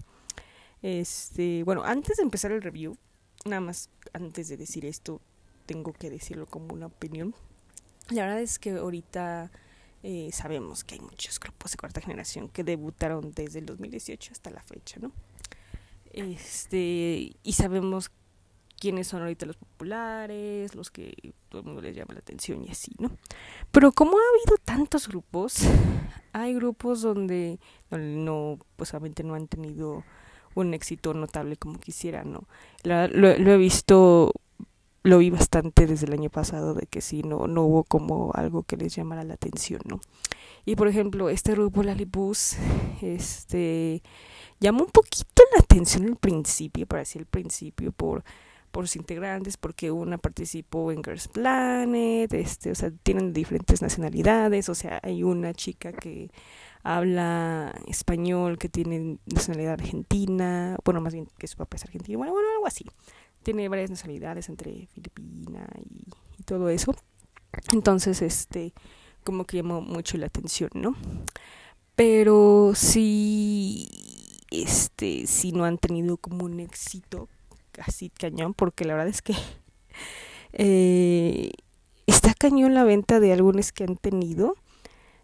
Este, 0.83 1.63
bueno, 1.63 1.85
antes 1.85 2.17
de 2.17 2.23
empezar 2.23 2.53
el 2.53 2.63
review, 2.63 2.97
nada 3.45 3.61
más 3.61 3.91
antes 4.13 4.49
de 4.49 4.57
decir 4.57 4.85
esto, 4.85 5.21
tengo 5.67 5.93
que 5.93 6.11
decirlo 6.11 6.47
como 6.47 6.75
una 6.75 6.87
opinión. 6.87 7.35
La 8.11 8.23
verdad 8.23 8.41
es 8.41 8.59
que 8.59 8.71
ahorita 8.71 9.53
eh, 10.03 10.31
sabemos 10.33 10.83
que 10.83 10.97
hay 10.97 11.01
muchos 11.01 11.39
grupos 11.39 11.71
de 11.73 11.77
cuarta 11.77 12.01
generación 12.01 12.49
que 12.49 12.65
debutaron 12.65 13.33
desde 13.33 13.61
el 13.61 13.67
2018 13.67 14.33
hasta 14.33 14.51
la 14.51 14.63
fecha, 14.63 14.99
¿no? 15.01 15.13
Este, 16.13 17.37
y 17.43 17.53
sabemos 17.53 18.11
quiénes 18.81 19.07
son 19.07 19.23
ahorita 19.23 19.47
los 19.47 19.57
populares, 19.57 20.75
los 20.75 20.91
que 20.91 21.15
todo 21.49 21.61
el 21.61 21.67
mundo 21.67 21.83
les 21.83 21.95
llama 21.95 22.15
la 22.15 22.21
atención 22.21 22.65
y 22.65 22.71
así, 22.71 22.93
¿no? 22.99 23.13
Pero 23.71 23.93
como 23.93 24.13
ha 24.13 24.23
habido 24.35 24.57
tantos 24.65 25.07
grupos, 25.07 25.59
hay 26.33 26.55
grupos 26.55 27.03
donde 27.03 27.61
no, 27.91 27.99
no 27.99 28.59
pues 28.77 28.93
obviamente 28.95 29.23
no 29.23 29.35
han 29.35 29.47
tenido 29.47 30.03
un 30.55 30.75
éxito 30.75 31.15
notable 31.15 31.57
como 31.57 31.79
quisiera, 31.79 32.25
¿no? 32.25 32.49
lo, 32.83 33.07
lo, 33.07 33.53
he 33.53 33.57
visto, 33.57 34.33
lo 35.05 35.19
vi 35.19 35.31
bastante 35.31 35.87
desde 35.87 36.07
el 36.07 36.15
año 36.15 36.31
pasado 36.31 36.75
de 36.75 36.87
que 36.87 37.01
sí, 37.03 37.23
no, 37.23 37.47
no 37.47 37.63
hubo 37.63 37.85
como 37.85 38.33
algo 38.35 38.65
que 38.65 38.77
les 38.77 38.97
llamara 38.97 39.23
la 39.23 39.35
atención, 39.35 39.81
¿no? 39.85 40.01
Y 40.65 40.75
por 40.75 40.89
ejemplo, 40.89 41.31
este 41.31 41.53
grupo 41.53 41.83
Lalibus, 41.83 42.57
este, 43.01 44.03
llamó 44.59 44.85
un 44.85 44.91
poquito 44.91 45.43
la 45.55 45.61
atención 45.61 46.05
al 46.05 46.17
principio, 46.17 46.87
para 46.87 47.01
decir 47.01 47.23
el 47.23 47.27
principio, 47.27 47.93
por 47.93 48.25
por 48.71 48.87
sus 48.87 48.97
integrantes, 48.97 49.57
porque 49.57 49.91
una 49.91 50.19
participó 50.19 50.93
en 50.93 51.03
Girls 51.03 51.29
Planet, 51.29 52.33
este, 52.33 52.71
o 52.71 52.75
sea, 52.75 52.91
tienen 52.91 53.33
diferentes 53.33 53.83
nacionalidades, 53.83 54.69
o 54.69 54.75
sea, 54.75 55.01
hay 55.03 55.23
una 55.23 55.53
chica 55.55 55.93
que 55.93 56.31
habla 56.83 57.75
español, 57.87 58.59
que 58.59 58.69
tiene 58.69 59.19
nacionalidad 59.27 59.75
argentina, 59.75 60.77
bueno, 60.85 61.01
más 61.01 61.13
bien 61.13 61.27
que 61.39 61.47
su 61.47 61.57
papá 61.57 61.77
es 61.77 61.85
argentino, 61.85 62.19
bueno, 62.19 62.33
bueno, 62.33 62.49
algo 62.55 62.67
así. 62.67 62.87
Tiene 63.43 63.69
varias 63.69 63.91
nacionalidades 63.91 64.49
entre 64.49 64.87
Filipina 64.89 65.67
y, 65.79 66.43
todo 66.45 66.69
eso. 66.69 66.97
Entonces, 67.73 68.23
este, 68.23 68.73
como 69.25 69.45
que 69.45 69.59
llamó 69.59 69.83
mucho 69.83 70.17
la 70.17 70.27
atención, 70.27 70.71
¿no? 70.75 70.97
Pero 71.95 72.73
sí, 72.75 73.89
este, 74.51 75.27
sí 75.27 75.53
no 75.53 75.65
han 75.65 75.79
tenido 75.79 76.17
como 76.17 76.45
un 76.47 76.61
éxito 76.61 77.29
así 77.81 78.11
cañón, 78.11 78.55
porque 78.55 78.85
la 78.85 78.95
verdad 78.95 79.09
es 79.09 79.23
que 79.23 79.35
eh, 80.53 81.51
está 82.07 82.35
cañón 82.35 82.75
la 82.75 82.85
venta 82.85 83.21
de 83.21 83.33
álbumes 83.33 83.73
que 83.73 83.85
han 83.85 83.97
tenido. 83.97 84.57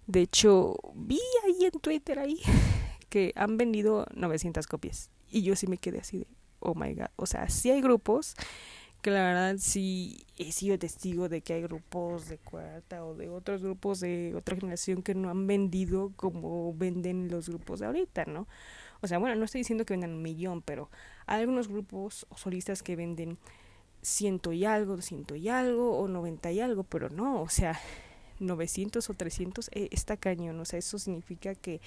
De 0.06 0.20
hecho, 0.20 0.76
vi 0.94 1.20
ahí 1.44 1.66
en 1.72 1.80
Twitter 1.80 2.18
ahí 2.18 2.40
que 3.08 3.32
han 3.36 3.56
vendido 3.56 4.06
900 4.14 4.66
copias. 4.66 5.10
Y 5.30 5.42
yo 5.42 5.56
sí 5.56 5.66
me 5.66 5.78
quedé 5.78 5.98
así 5.98 6.18
de, 6.18 6.26
oh 6.60 6.74
my 6.74 6.94
god. 6.94 7.08
O 7.16 7.26
sea, 7.26 7.48
sí 7.48 7.70
hay 7.70 7.80
grupos 7.80 8.34
que 9.02 9.10
la 9.10 9.22
verdad 9.22 9.56
sí 9.58 10.26
he 10.36 10.50
sido 10.50 10.78
testigo 10.78 11.28
de 11.28 11.40
que 11.40 11.54
hay 11.54 11.62
grupos 11.62 12.28
de 12.28 12.38
cuarta 12.38 13.04
o 13.04 13.14
de 13.14 13.28
otros 13.28 13.62
grupos 13.62 14.00
de 14.00 14.34
otra 14.34 14.56
generación 14.56 15.02
que 15.02 15.14
no 15.14 15.30
han 15.30 15.46
vendido 15.46 16.12
como 16.16 16.74
venden 16.74 17.28
los 17.28 17.48
grupos 17.48 17.80
de 17.80 17.86
ahorita, 17.86 18.24
¿no? 18.24 18.48
O 19.00 19.06
sea, 19.06 19.18
bueno, 19.18 19.34
no 19.36 19.44
estoy 19.44 19.60
diciendo 19.60 19.84
que 19.84 19.94
vendan 19.94 20.12
un 20.12 20.22
millón, 20.22 20.62
pero 20.62 20.90
hay 21.26 21.40
algunos 21.40 21.68
grupos 21.68 22.26
o 22.28 22.36
solistas 22.36 22.82
que 22.82 22.96
venden 22.96 23.38
ciento 24.02 24.52
y 24.52 24.64
algo, 24.64 25.00
ciento 25.02 25.34
y 25.34 25.48
algo 25.48 25.98
o 25.98 26.08
noventa 26.08 26.52
y 26.52 26.60
algo, 26.60 26.84
pero 26.84 27.10
no, 27.10 27.42
o 27.42 27.48
sea, 27.48 27.78
900 28.40 29.08
o 29.10 29.14
300 29.14 29.70
eh, 29.72 29.88
está 29.90 30.16
cañón, 30.16 30.58
o 30.60 30.64
sea, 30.64 30.78
eso 30.78 30.98
significa 30.98 31.54
que 31.54 31.80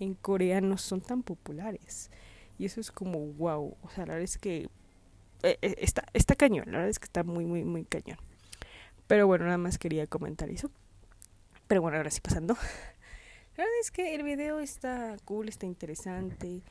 en 0.00 0.14
Corea 0.14 0.60
no 0.60 0.78
son 0.78 1.00
tan 1.00 1.22
populares. 1.22 2.10
Y 2.58 2.66
eso 2.66 2.80
es 2.80 2.90
como 2.92 3.18
wow, 3.18 3.76
o 3.82 3.88
sea, 3.90 4.06
la 4.06 4.14
verdad 4.14 4.24
es 4.24 4.38
que 4.38 4.68
eh, 5.42 5.58
eh, 5.62 5.74
está, 5.78 6.04
está 6.12 6.34
cañón, 6.34 6.66
la 6.66 6.78
verdad 6.78 6.90
es 6.90 6.98
que 6.98 7.06
está 7.06 7.24
muy, 7.24 7.46
muy, 7.46 7.64
muy 7.64 7.84
cañón. 7.84 8.18
Pero 9.06 9.26
bueno, 9.26 9.44
nada 9.46 9.58
más 9.58 9.78
quería 9.78 10.06
comentar 10.06 10.48
eso. 10.50 10.70
Pero 11.66 11.82
bueno, 11.82 11.96
ahora 11.96 12.10
sí 12.10 12.20
pasando. 12.20 12.56
La 13.56 13.64
verdad 13.64 13.80
es 13.80 13.90
que 13.90 14.14
el 14.14 14.22
video 14.22 14.60
está 14.60 15.16
cool, 15.24 15.48
está 15.48 15.66
interesante 15.66 16.62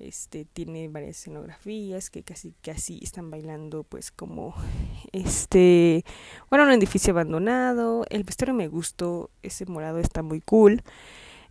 este 0.00 0.46
tiene 0.46 0.88
varias 0.88 1.18
escenografías 1.18 2.08
que 2.08 2.22
casi 2.22 2.54
casi 2.62 2.98
están 3.02 3.30
bailando 3.30 3.84
pues 3.84 4.10
como 4.10 4.54
este 5.12 6.04
bueno 6.48 6.64
un 6.64 6.72
edificio 6.72 7.12
abandonado. 7.12 8.04
El 8.08 8.24
vestuario 8.24 8.54
me 8.54 8.68
gustó 8.68 9.30
ese 9.42 9.66
morado 9.66 9.98
está 9.98 10.22
muy 10.22 10.40
cool 10.40 10.82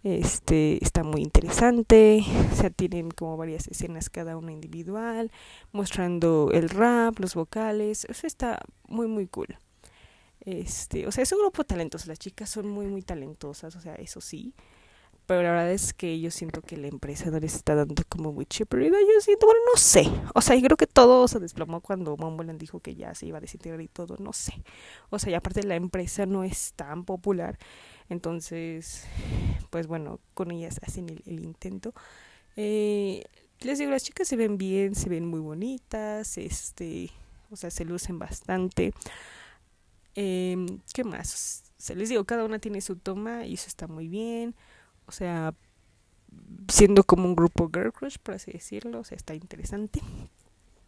este 0.04 0.84
está 0.84 1.04
muy 1.04 1.22
interesante. 1.22 2.24
O 2.52 2.56
sea 2.56 2.70
tienen 2.72 3.12
como 3.12 3.38
varias 3.38 3.68
escenas 3.68 4.10
cada 4.10 4.36
una 4.38 4.52
individual 4.52 5.32
mostrando 5.72 6.50
el 6.52 6.70
rap 6.70 7.20
los 7.20 7.36
vocales 7.36 8.06
eso 8.10 8.26
está 8.26 8.60
muy 8.88 9.08
muy 9.08 9.28
cool. 9.28 9.58
Este 10.42 11.06
o 11.06 11.12
sea 11.12 11.22
es 11.22 11.32
un 11.32 11.40
grupo 11.40 11.64
talentoso 11.66 12.08
las 12.08 12.18
chicas 12.18 12.50
son 12.50 12.68
muy 12.68 12.88
muy 12.88 13.04
talentosas 13.04 13.76
o 13.76 13.82
sea 13.82 13.94
eso 13.96 14.22
sí 14.22 14.56
pero 15.30 15.44
la 15.44 15.52
verdad 15.52 15.72
es 15.72 15.94
que 15.94 16.20
yo 16.20 16.32
siento 16.32 16.64
que 16.64 16.76
la 16.76 16.88
empresa 16.88 17.30
no 17.30 17.40
les 17.40 17.54
está 17.54 17.76
dando 17.76 18.02
como 18.10 18.34
mucha 18.34 18.66
prioridad. 18.66 18.98
Yo 18.98 19.22
siento, 19.22 19.46
bueno, 19.46 19.62
no 19.72 19.80
sé. 19.80 20.10
O 20.34 20.42
sea, 20.42 20.56
yo 20.56 20.64
creo 20.64 20.76
que 20.76 20.88
todo 20.88 21.28
se 21.28 21.38
desplomó 21.40 21.82
cuando 21.82 22.18
Momboland 22.18 22.60
dijo 22.60 22.80
que 22.80 22.96
ya 22.96 23.14
se 23.14 23.28
iba 23.28 23.38
a 23.38 23.42
desintegrar 23.42 23.80
y 23.80 23.88
todo, 23.88 24.18
no 24.18 24.34
sé. 24.34 24.54
O 25.12 25.20
sea, 25.20 25.32
y 25.32 25.36
aparte 25.36 25.62
la 25.62 25.76
empresa 25.76 26.26
no 26.26 26.44
es 26.44 26.74
tan 26.74 27.06
popular. 27.06 27.60
Entonces, 28.10 29.06
pues 29.70 29.86
bueno, 29.86 30.20
con 30.34 30.50
ellas 30.50 30.80
hacen 30.82 31.08
el, 31.08 31.44
intento. 31.44 31.94
Eh, 32.56 33.24
les 33.60 33.78
digo, 33.78 33.92
las 33.92 34.06
chicas 34.06 34.28
se 34.28 34.36
ven 34.36 34.58
bien, 34.58 34.96
se 34.96 35.10
ven 35.10 35.28
muy 35.28 35.42
bonitas, 35.42 36.40
este, 36.40 37.12
o 37.52 37.56
sea, 37.56 37.70
se 37.70 37.86
lucen 37.86 38.18
bastante. 38.18 38.96
Eh, 40.16 40.58
¿Qué 40.92 41.04
más? 41.04 41.66
Se 41.78 41.96
les 41.96 42.10
digo, 42.10 42.26
cada 42.26 42.46
una 42.46 42.58
tiene 42.58 42.82
su 42.82 42.96
toma 42.96 43.46
y 43.46 43.54
eso 43.54 43.68
está 43.68 43.86
muy 43.86 44.08
bien 44.08 44.56
o 45.10 45.12
sea, 45.12 45.56
siendo 46.68 47.04
como 47.04 47.26
un 47.26 47.36
grupo 47.36 47.68
girl 47.74 47.92
crush, 47.92 48.18
por 48.22 48.36
así 48.36 48.52
decirlo, 48.52 49.00
o 49.00 49.04
sea, 49.04 49.16
está 49.16 49.34
interesante. 49.34 50.02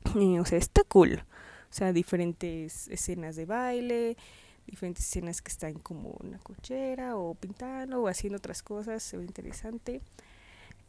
o 0.40 0.46
sea, 0.46 0.60
está 0.60 0.84
cool. 0.84 1.24
O 1.70 1.74
sea, 1.74 1.92
diferentes 1.92 2.88
escenas 2.90 3.36
de 3.36 3.46
baile, 3.46 4.18
diferentes 4.68 5.08
escenas 5.08 5.42
que 5.42 5.52
están 5.52 5.74
como 5.74 6.16
en 6.22 6.30
una 6.30 6.38
cochera 6.38 7.18
o 7.18 7.34
pintando 7.34 8.04
o 8.04 8.08
haciendo 8.08 8.38
otras 8.38 8.62
cosas, 8.62 9.02
se 9.02 9.18
ve 9.18 9.24
interesante. 9.24 10.02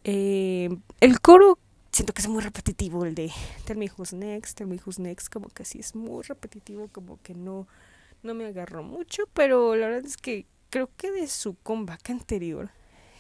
Eh, 0.05 0.69
el 1.01 1.21
coro 1.21 1.59
siento 1.91 2.13
que 2.13 2.21
es 2.21 2.29
muy 2.29 2.43
repetitivo, 2.43 3.07
el 3.07 3.15
de 3.15 3.33
Tell 3.65 3.79
me 3.79 3.91
who's 3.97 4.13
next, 4.13 4.59
Tell 4.59 4.67
me 4.67 4.79
who's 4.85 4.99
next, 4.99 5.33
como 5.33 5.49
que 5.49 5.65
sí 5.65 5.79
es 5.79 5.95
muy 5.95 6.23
repetitivo, 6.23 6.89
como 6.89 7.19
que 7.23 7.35
no, 7.35 7.67
no 8.23 8.35
me 8.35 8.45
agarró 8.45 8.83
mucho, 8.83 9.23
pero 9.33 9.75
la 9.75 9.87
verdad 9.87 10.05
es 10.05 10.19
que 10.19 10.45
creo 10.69 10.91
que 10.99 11.11
de 11.11 11.29
su 11.29 11.55
comeback 11.55 12.11
anterior 12.11 12.71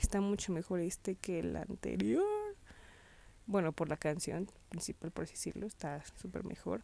está 0.03 0.21
mucho 0.21 0.53
mejor 0.53 0.81
este 0.81 1.15
que 1.15 1.39
el 1.39 1.57
anterior. 1.57 2.25
Bueno, 3.47 3.73
por 3.73 3.89
la 3.89 3.97
canción 3.97 4.49
principal, 4.69 5.11
por 5.11 5.25
así 5.25 5.35
decirlo, 5.35 5.67
está 5.67 6.05
súper 6.17 6.45
mejor. 6.45 6.83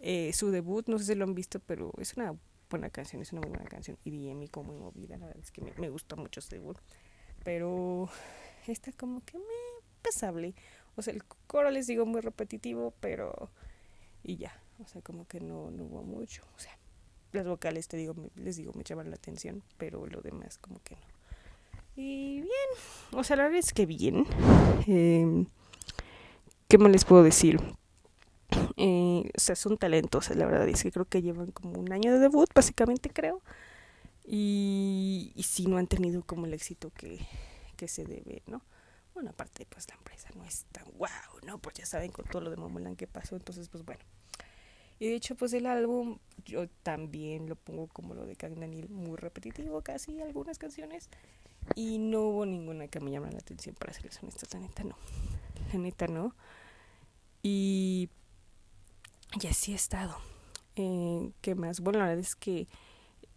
Eh, 0.00 0.32
su 0.32 0.50
debut, 0.50 0.86
no 0.88 0.98
sé 0.98 1.04
si 1.04 1.14
lo 1.14 1.24
han 1.24 1.34
visto, 1.34 1.60
pero 1.60 1.92
es 1.98 2.16
una 2.16 2.34
buena 2.70 2.90
canción, 2.90 3.22
es 3.22 3.32
una 3.32 3.42
muy 3.42 3.50
buena 3.50 3.66
canción. 3.66 3.98
Y 4.04 4.10
DM 4.10 4.48
como 4.48 4.72
muy 4.72 4.80
movida, 4.80 5.16
la 5.16 5.26
verdad 5.26 5.42
es 5.42 5.50
que 5.50 5.62
me, 5.62 5.88
gusta 5.88 6.16
mucho 6.16 6.40
su 6.40 6.50
debut. 6.50 6.78
Pero 7.44 8.08
está 8.66 8.92
como 8.92 9.22
que 9.24 9.38
me 9.38 9.44
pasable. 10.02 10.54
O 10.96 11.02
sea, 11.02 11.14
el 11.14 11.24
coro 11.46 11.70
les 11.70 11.86
digo 11.86 12.06
muy 12.06 12.20
repetitivo, 12.20 12.94
pero. 13.00 13.50
Y 14.22 14.36
ya. 14.36 14.60
O 14.82 14.86
sea, 14.86 15.02
como 15.02 15.26
que 15.26 15.40
no, 15.40 15.70
no 15.70 15.84
hubo 15.84 16.02
mucho. 16.02 16.42
O 16.56 16.58
sea, 16.58 16.76
las 17.32 17.46
vocales, 17.46 17.88
te 17.88 17.96
digo, 17.96 18.14
les 18.36 18.56
digo, 18.56 18.72
me 18.74 18.84
llaman 18.84 19.10
la 19.10 19.16
atención, 19.16 19.62
pero 19.78 20.06
lo 20.06 20.20
demás, 20.20 20.58
como 20.58 20.80
que 20.82 20.96
no. 20.96 21.13
Y 21.96 22.40
bien, 22.40 22.50
o 23.12 23.22
sea, 23.22 23.36
la 23.36 23.44
verdad 23.44 23.58
es 23.58 23.72
que 23.72 23.86
bien. 23.86 24.26
Eh, 24.86 25.46
¿Qué 26.68 26.78
más 26.78 26.90
les 26.90 27.04
puedo 27.04 27.22
decir? 27.22 27.60
Eh, 28.76 29.30
o 29.36 29.40
sea, 29.40 29.54
son 29.54 29.78
talentos, 29.78 30.30
la 30.30 30.46
verdad 30.46 30.68
es 30.68 30.82
que 30.82 30.92
creo 30.92 31.04
que 31.04 31.22
llevan 31.22 31.50
como 31.52 31.78
un 31.78 31.92
año 31.92 32.12
de 32.12 32.18
debut, 32.18 32.48
básicamente 32.54 33.10
creo. 33.10 33.40
Y, 34.26 35.32
y 35.34 35.42
sí, 35.44 35.66
no 35.66 35.76
han 35.76 35.86
tenido 35.86 36.22
como 36.22 36.46
el 36.46 36.54
éxito 36.54 36.90
que, 36.90 37.20
que 37.76 37.88
se 37.88 38.04
debe, 38.04 38.42
¿no? 38.46 38.62
Bueno, 39.14 39.30
aparte, 39.30 39.66
pues 39.68 39.88
la 39.88 39.94
empresa 39.96 40.28
no 40.34 40.44
es 40.44 40.64
tan 40.72 40.84
wow, 40.98 41.08
¿no? 41.46 41.58
Pues 41.58 41.76
ya 41.76 41.86
saben 41.86 42.10
con 42.10 42.24
todo 42.24 42.42
lo 42.42 42.50
de 42.50 42.56
Momoland 42.56 42.96
que 42.96 43.06
pasó, 43.06 43.36
entonces, 43.36 43.68
pues 43.68 43.84
bueno. 43.84 44.02
Y 44.98 45.08
de 45.08 45.14
hecho, 45.14 45.36
pues 45.36 45.52
el 45.52 45.66
álbum 45.66 46.18
yo 46.44 46.68
también 46.82 47.48
lo 47.48 47.56
pongo 47.56 47.86
como 47.88 48.14
lo 48.14 48.26
de 48.26 48.36
Kang 48.36 48.58
Daniel, 48.58 48.88
muy 48.88 49.16
repetitivo 49.16 49.82
casi 49.82 50.20
algunas 50.20 50.58
canciones. 50.58 51.08
Y 51.74 51.98
no 51.98 52.22
hubo 52.22 52.46
ninguna 52.46 52.88
que 52.88 53.00
me 53.00 53.10
llamara 53.10 53.32
la 53.32 53.38
atención 53.38 53.74
para 53.74 53.92
serles 53.92 54.22
honestos, 54.22 54.52
la 54.52 54.60
neta 54.60 54.84
no. 54.84 54.96
La 55.72 55.78
neta 55.78 56.06
no. 56.06 56.34
Y, 57.42 58.08
y 59.40 59.46
así 59.46 59.72
ha 59.72 59.76
estado. 59.76 60.16
Eh, 60.76 61.30
¿Qué 61.40 61.54
más? 61.54 61.80
Bueno, 61.80 61.98
la 62.00 62.06
verdad 62.06 62.20
es 62.20 62.36
que 62.36 62.68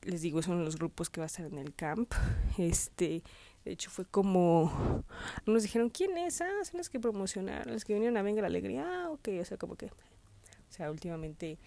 les 0.02 0.22
digo, 0.22 0.42
son 0.42 0.64
los 0.64 0.78
grupos 0.78 1.10
que 1.10 1.20
va 1.20 1.26
a 1.26 1.28
estar 1.28 1.46
en 1.46 1.58
el 1.58 1.74
camp. 1.74 2.14
Este, 2.58 3.22
de 3.66 3.72
hecho 3.72 3.92
fue 3.92 4.06
como 4.06 5.04
nos 5.46 5.64
dijeron, 5.64 5.90
¿quién 5.90 6.18
es? 6.18 6.42
Ah, 6.42 6.64
son 6.64 6.80
los 6.80 6.90
que 6.90 7.00
promocionaron, 7.00 7.74
los 7.74 7.86
que 7.86 7.94
vinieron 7.94 8.18
a 8.18 8.24
Venga 8.24 8.42
la 8.42 8.48
Alegría. 8.48 8.86
Ah, 8.88 9.10
ok, 9.12 9.30
o 9.40 9.46
sea, 9.46 9.58
como 9.58 9.76
que 9.76 9.88
o 9.88 10.72
sea, 10.72 10.92
últimamente 10.92 11.60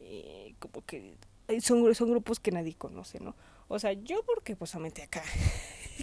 eh, 0.00 0.54
como 0.58 0.84
que 0.84 1.16
son, 1.60 1.94
son 1.94 2.10
grupos 2.10 2.40
que 2.40 2.50
nadie 2.50 2.74
conoce, 2.74 3.20
¿no? 3.20 3.34
O 3.68 3.78
sea, 3.78 3.92
yo 3.92 4.22
porque 4.24 4.56
pues 4.56 4.70
solamente 4.70 5.02
acá, 5.02 5.22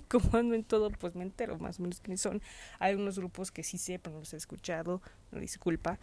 como 0.10 0.38
ando 0.38 0.56
en 0.56 0.64
todo, 0.64 0.90
pues 0.92 1.16
me 1.16 1.24
entero 1.24 1.58
más 1.60 1.80
o 1.80 1.84
menos 1.84 2.00
quiénes 2.00 2.22
son. 2.22 2.42
Hay 2.80 2.96
unos 2.96 3.18
grupos 3.18 3.52
que 3.52 3.64
sí 3.64 3.78
sé, 3.78 4.00
pero 4.00 4.14
no 4.14 4.20
los 4.20 4.34
he 4.34 4.38
escuchado, 4.38 5.02
no 5.32 5.40
disculpa. 5.40 6.00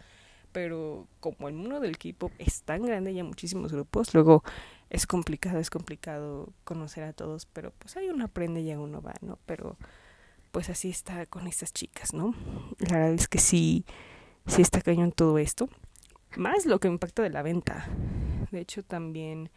Pero 0.51 1.07
como 1.19 1.47
el 1.47 1.55
mundo 1.55 1.79
del 1.79 1.97
K-pop 1.97 2.31
es 2.37 2.61
tan 2.61 2.83
grande 2.83 3.11
y 3.11 3.17
hay 3.17 3.23
muchísimos 3.23 3.71
grupos, 3.71 4.13
luego 4.13 4.43
es 4.91 5.07
complicado, 5.07 5.57
es 5.57 5.71
complicado 5.71 6.53
conocer 6.63 7.03
a 7.05 7.13
todos, 7.13 7.47
pero 7.47 7.71
pues 7.79 7.97
ahí 7.97 8.09
uno 8.09 8.25
aprende 8.25 8.61
y 8.61 8.71
uno 8.75 9.01
va, 9.01 9.15
¿no? 9.21 9.39
Pero 9.47 9.77
pues 10.51 10.69
así 10.69 10.89
está 10.91 11.25
con 11.25 11.47
estas 11.47 11.73
chicas, 11.73 12.13
¿no? 12.13 12.35
La 12.77 12.97
verdad 12.97 13.13
es 13.13 13.27
que 13.27 13.39
sí, 13.39 13.83
sí 14.45 14.61
está 14.61 14.81
cañón 14.81 15.11
todo 15.11 15.39
esto 15.39 15.67
más 16.37 16.65
lo 16.65 16.79
que 16.79 16.87
impacta 16.87 17.23
de 17.23 17.29
la 17.29 17.41
venta. 17.41 17.87
De 18.51 18.59
hecho, 18.59 18.83
también 18.83 19.49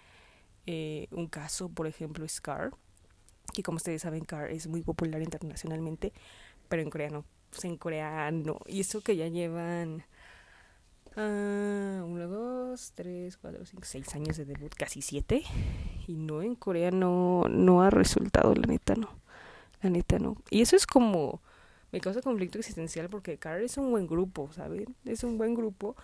eh, 0.67 1.09
un 1.11 1.27
caso, 1.27 1.69
por 1.69 1.87
ejemplo, 1.87 2.27
Scar, 2.29 2.73
que 3.57 3.63
como 3.63 3.77
ustedes 3.77 4.03
saben, 4.03 4.25
Car 4.25 4.51
es 4.51 4.67
muy 4.67 4.83
popular 4.83 5.23
internacionalmente, 5.23 6.13
pero 6.69 6.83
en 6.83 6.91
coreano, 6.91 7.25
pues 7.51 7.65
en 7.65 7.79
coreano. 7.79 8.61
Y 8.67 8.81
eso 8.81 9.01
que 9.01 9.17
ya 9.17 9.29
llevan 9.29 10.05
uh, 11.17 12.05
uno, 12.05 12.29
dos, 12.29 12.93
tres, 12.95 13.39
cuatro, 13.39 13.65
cinco, 13.65 13.85
seis 13.85 14.15
años 14.15 14.37
de 14.37 14.45
debut, 14.45 14.75
casi 14.75 15.01
siete. 15.01 15.43
Y 16.07 16.17
no, 16.17 16.43
en 16.43 16.55
coreano 16.55 17.45
no 17.49 17.83
ha 17.83 17.89
resultado, 17.89 18.55
la 18.55 18.67
neta 18.67 18.95
no. 18.95 19.09
La 19.81 19.89
neta 19.89 20.19
no. 20.19 20.37
Y 20.51 20.61
eso 20.61 20.77
es 20.77 20.87
como, 20.87 21.41
me 21.93 22.01
causa 22.01 22.21
conflicto 22.21 22.59
existencial 22.59 23.09
porque 23.09 23.39
Car 23.39 23.63
es 23.63 23.79
un 23.79 23.91
buen 23.91 24.07
grupo, 24.07 24.53
¿saben? 24.53 24.95
Es 25.07 25.25
un 25.25 25.39
buen 25.39 25.55
grupo 25.55 25.97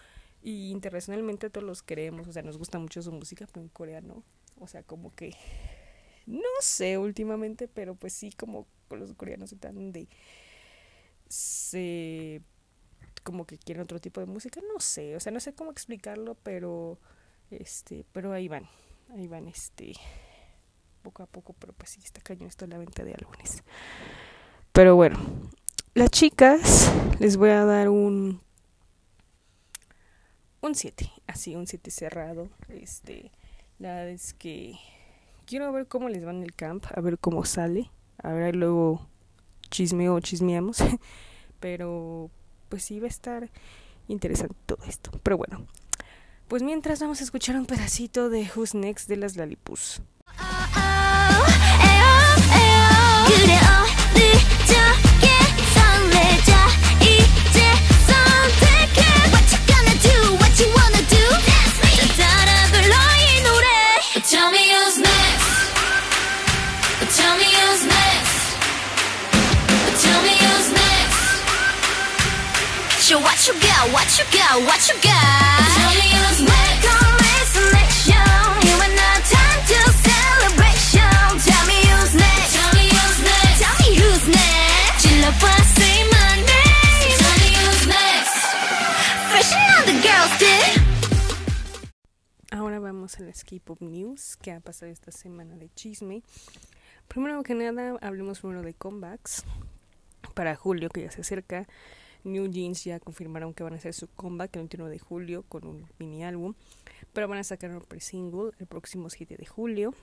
y 0.43 0.71
internacionalmente 0.71 1.51
todos 1.51 1.67
los 1.67 1.83
queremos, 1.83 2.27
o 2.29 2.33
sea, 2.33 2.43
nos 2.43 2.57
gusta 2.57 2.79
mucho 2.79 3.03
su 3.03 3.13
música, 3.13 3.47
pero 3.53 3.61
en 3.61 3.69
Corea 3.69 4.01
no. 4.01 4.23
O 4.59 4.67
sea, 4.67 4.83
como 4.83 5.15
que 5.15 5.35
no 6.27 6.49
sé 6.61 6.99
últimamente, 6.99 7.69
pero 7.69 7.95
pues 7.95 8.13
sí 8.13 8.33
como 8.33 8.67
los 8.91 9.15
coreanos 9.15 9.51
se 9.51 9.57
tratan 9.57 9.93
de 9.93 10.09
se 11.29 12.43
como 13.23 13.47
que 13.47 13.57
quieren 13.57 13.83
otro 13.83 14.01
tipo 14.01 14.21
de 14.21 14.27
música, 14.27 14.61
no 14.73 14.81
sé, 14.81 15.17
o 15.17 15.21
sea, 15.21 15.33
no 15.33 15.41
sé 15.41 15.55
cómo 15.55 15.71
explicarlo, 15.71 16.35
pero 16.43 16.99
este, 17.51 18.05
pero 18.13 18.33
ahí 18.33 18.49
van. 18.49 18.69
Ahí 19.11 19.29
van 19.29 19.47
este 19.49 19.93
poco 21.03 21.23
a 21.23 21.27
poco, 21.27 21.53
pero 21.55 21.73
pues 21.73 21.91
sí 21.91 22.01
está 22.03 22.21
cañón 22.21 22.49
esto 22.49 22.67
la 22.67 22.79
venta 22.79 23.05
de 23.05 23.13
álbumes. 23.13 23.63
Pero 24.73 24.97
bueno, 24.97 25.19
las 25.95 26.11
chicas 26.11 26.91
les 27.19 27.37
voy 27.37 27.51
a 27.51 27.65
dar 27.65 27.89
un 27.89 28.41
un 30.63 30.75
7, 30.75 31.11
así 31.27 31.55
un 31.57 31.67
7 31.67 31.91
cerrado. 31.91 32.49
Este, 32.69 33.33
la 33.79 33.97
verdad 33.97 34.11
es 34.11 34.33
que 34.33 34.79
quiero 35.47 35.73
ver 35.73 35.87
cómo 35.87 36.09
les 36.09 36.25
va 36.27 36.31
en 36.31 36.43
el 36.43 36.55
camp, 36.55 36.85
a 36.95 37.01
ver 37.01 37.19
cómo 37.19 37.45
sale. 37.45 37.91
A 38.19 38.33
ver, 38.33 38.57
luego 38.57 39.07
chismeo, 39.71 40.21
chismeamos. 40.21 40.79
Pero 41.61 42.31
pues 42.69 42.85
sí 42.85 43.01
va 43.01 43.07
a 43.07 43.09
estar 43.09 43.51
interesante 44.09 44.57
todo 44.67 44.85
esto. 44.87 45.11
Pero 45.23 45.37
bueno, 45.37 45.67
pues 46.49 46.63
mientras 46.63 47.01
vamos 47.01 47.21
a 47.21 47.25
escuchar 47.25 47.57
un 47.57 47.67
pedacito 47.67 48.29
de 48.29 48.51
Who's 48.55 48.75
Next 48.75 49.09
de 49.09 49.17
las 49.17 49.37
Lalipus. 49.37 50.03
what 73.22 73.48
you 73.48 73.54
got, 73.62 73.92
what 73.94 74.10
you 74.18 74.26
got, 74.32 74.62
what 74.64 74.82
you 74.88 74.96
got. 75.02 75.68
Tell 75.76 75.94
me 75.96 76.08
who's 76.12 76.42
next. 76.42 76.86
Come 76.86 77.18
selection. 77.56 78.28
You 78.68 78.76
and 78.84 79.00
I 79.00 79.16
time 79.24 79.62
to 79.72 79.80
celebration. 80.08 81.18
Tell 81.48 81.66
me 81.68 81.80
who's 81.88 82.14
next. 82.14 82.54
Tell 82.56 82.72
me 82.76 82.86
who's 82.92 83.20
next. 83.24 83.60
Tell 83.64 83.76
me 83.84 83.90
who's 83.96 84.26
next. 84.28 85.04
질러봐, 85.04 85.54
say 85.76 85.98
my 86.12 86.32
name. 86.50 87.16
Tell 87.22 87.38
me 87.44 87.50
who's 87.60 87.84
next. 87.88 88.36
Freshen 89.32 89.68
on 89.78 89.84
the 89.88 89.96
girls, 90.04 90.34
did. 90.40 90.82
Ahora 92.52 92.80
vamos 92.80 93.20
a 93.20 93.24
las 93.24 93.44
K-pop 93.44 93.82
news 93.82 94.38
que 94.38 94.52
ha 94.52 94.60
pasado 94.60 94.92
esta 94.92 95.12
semana 95.12 95.56
de 95.56 95.70
chisme. 95.76 96.24
Primero 97.08 97.44
que 97.44 97.54
nada, 97.56 97.98
hablemos 98.02 98.40
primero 98.40 98.64
de 98.64 98.74
comebacks 98.74 99.44
para 100.34 100.56
julio 100.56 100.90
que 100.90 101.02
ya 101.02 101.12
se 101.12 101.22
acerca. 101.22 101.68
New 102.25 102.49
Jeans 102.51 102.85
ya 102.85 103.01
confirmaron 103.01 103.55
que 103.55 103.63
van 103.63 103.73
a 103.73 103.77
hacer 103.77 103.95
su 103.95 104.09
comeback 104.09 104.57
el 104.57 104.63
21 104.63 104.89
de 104.89 104.99
julio 104.99 105.43
con 105.49 105.67
un 105.67 105.87
mini 105.99 106.25
álbum, 106.25 106.55
pero 107.13 107.29
van 107.29 107.39
a 107.39 107.45
sacar 107.45 107.71
un 107.71 107.81
pre-single 107.81 108.53
el 108.59 108.67
próximo 108.67 109.11
7 109.11 109.37
de 109.37 109.47
julio. 109.47 109.95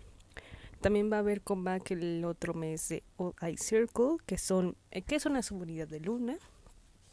También 0.81 1.11
va 1.11 1.17
a 1.17 1.19
haber 1.19 1.41
comeback 1.41 1.91
el 1.91 2.23
otro 2.25 2.53
mes 2.53 2.89
de 2.89 3.03
All 3.17 3.33
Eye 3.41 3.57
Circle, 3.57 4.17
que 4.25 4.37
son 4.37 4.75
eh, 4.91 5.01
que 5.01 5.15
es 5.15 5.25
una 5.25 5.41
subunidad 5.41 5.87
de 5.87 5.99
Luna. 5.99 6.37